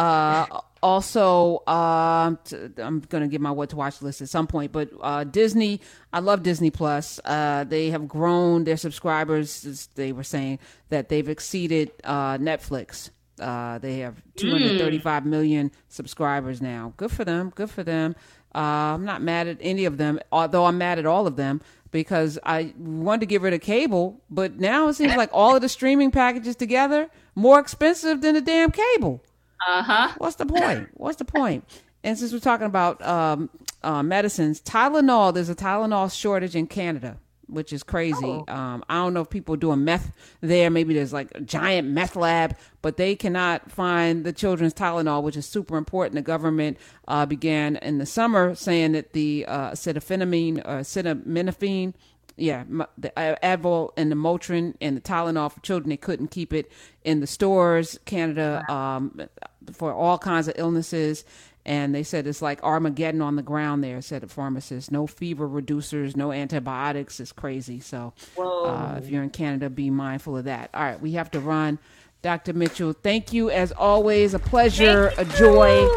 Uh, 0.00 0.60
also 0.82 1.62
uh, 1.66 2.34
i'm 2.78 3.00
gonna 3.08 3.28
get 3.28 3.40
my 3.40 3.50
what 3.50 3.68
to 3.70 3.76
watch 3.76 4.00
list 4.00 4.22
at 4.22 4.28
some 4.28 4.46
point 4.46 4.72
but 4.72 4.88
uh, 5.00 5.24
disney 5.24 5.80
i 6.12 6.18
love 6.18 6.42
disney 6.42 6.70
plus. 6.70 7.20
Uh, 7.24 7.64
they 7.64 7.90
have 7.90 8.08
grown 8.08 8.64
their 8.64 8.76
subscribers 8.76 9.88
they 9.94 10.12
were 10.12 10.24
saying 10.24 10.58
that 10.88 11.08
they've 11.08 11.28
exceeded 11.28 11.90
uh, 12.04 12.38
netflix. 12.38 13.10
Uh, 13.38 13.78
they 13.78 13.98
have 13.98 14.22
235 14.36 15.22
mm. 15.22 15.26
million 15.26 15.70
subscribers 15.88 16.60
now. 16.60 16.92
Good 16.96 17.10
for 17.10 17.24
them 17.24 17.52
good 17.54 17.70
for 17.70 17.82
them. 17.82 18.16
Uh, 18.54 18.94
i'm 18.96 19.04
not 19.04 19.22
mad 19.22 19.48
at 19.48 19.58
any 19.60 19.84
of 19.84 19.96
them 19.98 20.18
although 20.32 20.64
i'm 20.64 20.78
mad 20.78 20.98
at 20.98 21.06
all 21.06 21.26
of 21.26 21.36
them 21.36 21.60
because 21.90 22.38
i 22.44 22.72
wanted 22.78 23.20
to 23.20 23.26
get 23.26 23.40
rid 23.40 23.52
of 23.52 23.60
cable 23.60 24.20
but 24.30 24.58
now 24.58 24.88
it 24.88 24.94
seems 24.94 25.14
like 25.14 25.30
all 25.32 25.54
of 25.54 25.62
the 25.62 25.68
streaming 25.68 26.10
packages 26.10 26.56
together 26.56 27.08
more 27.34 27.60
expensive 27.60 28.22
than 28.22 28.34
the 28.34 28.40
damn 28.40 28.70
cable 28.72 29.22
uh 29.66 29.82
huh. 29.82 30.14
What's 30.18 30.36
the 30.36 30.46
point? 30.46 30.88
What's 30.94 31.16
the 31.16 31.24
point? 31.24 31.64
And 32.02 32.18
since 32.18 32.32
we're 32.32 32.38
talking 32.38 32.66
about 32.66 33.04
um, 33.06 33.50
uh, 33.82 34.02
medicines, 34.02 34.60
Tylenol, 34.60 35.34
there's 35.34 35.50
a 35.50 35.54
Tylenol 35.54 36.12
shortage 36.12 36.56
in 36.56 36.66
Canada, 36.66 37.18
which 37.46 37.72
is 37.72 37.82
crazy. 37.82 38.16
Oh. 38.22 38.44
Um, 38.48 38.82
I 38.88 38.94
don't 38.94 39.12
know 39.12 39.20
if 39.20 39.28
people 39.28 39.54
are 39.54 39.58
doing 39.58 39.84
meth 39.84 40.12
there. 40.40 40.70
Maybe 40.70 40.94
there's 40.94 41.12
like 41.12 41.30
a 41.34 41.40
giant 41.40 41.88
meth 41.88 42.16
lab, 42.16 42.56
but 42.80 42.96
they 42.96 43.14
cannot 43.16 43.70
find 43.70 44.24
the 44.24 44.32
children's 44.32 44.72
Tylenol, 44.72 45.22
which 45.22 45.36
is 45.36 45.44
super 45.44 45.76
important. 45.76 46.14
The 46.14 46.22
government 46.22 46.78
uh, 47.06 47.26
began 47.26 47.76
in 47.76 47.98
the 47.98 48.06
summer 48.06 48.54
saying 48.54 48.92
that 48.92 49.12
the 49.12 49.44
uh, 49.46 49.72
acetaminophen, 49.72 50.62
uh, 50.64 50.78
acetaminophen 50.78 51.94
yeah, 52.40 52.64
the 52.96 53.12
Advil 53.16 53.90
and 53.98 54.10
the 54.10 54.16
Motrin 54.16 54.74
and 54.80 54.96
the 54.96 55.00
Tylenol 55.02 55.52
for 55.52 55.60
children. 55.60 55.90
They 55.90 55.98
couldn't 55.98 56.28
keep 56.28 56.54
it 56.54 56.72
in 57.04 57.20
the 57.20 57.26
stores, 57.26 57.98
Canada, 58.06 58.64
um, 58.72 59.20
for 59.72 59.92
all 59.92 60.18
kinds 60.18 60.48
of 60.48 60.54
illnesses. 60.56 61.24
And 61.66 61.94
they 61.94 62.02
said 62.02 62.26
it's 62.26 62.40
like 62.40 62.62
Armageddon 62.62 63.20
on 63.20 63.36
the 63.36 63.42
ground 63.42 63.84
there, 63.84 64.00
said 64.00 64.22
the 64.22 64.28
pharmacist. 64.28 64.90
No 64.90 65.06
fever 65.06 65.46
reducers, 65.46 66.16
no 66.16 66.32
antibiotics. 66.32 67.20
It's 67.20 67.32
crazy. 67.32 67.80
So 67.80 68.14
uh, 68.38 68.98
if 68.98 69.10
you're 69.10 69.22
in 69.22 69.30
Canada, 69.30 69.68
be 69.68 69.90
mindful 69.90 70.38
of 70.38 70.44
that. 70.44 70.70
All 70.72 70.82
right, 70.82 71.00
we 71.00 71.12
have 71.12 71.30
to 71.32 71.40
run. 71.40 71.78
Dr. 72.22 72.52
Mitchell, 72.54 72.92
thank 72.92 73.32
you 73.32 73.50
as 73.50 73.72
always. 73.72 74.34
A 74.34 74.38
pleasure, 74.38 75.12
a 75.18 75.24
joy. 75.24 75.88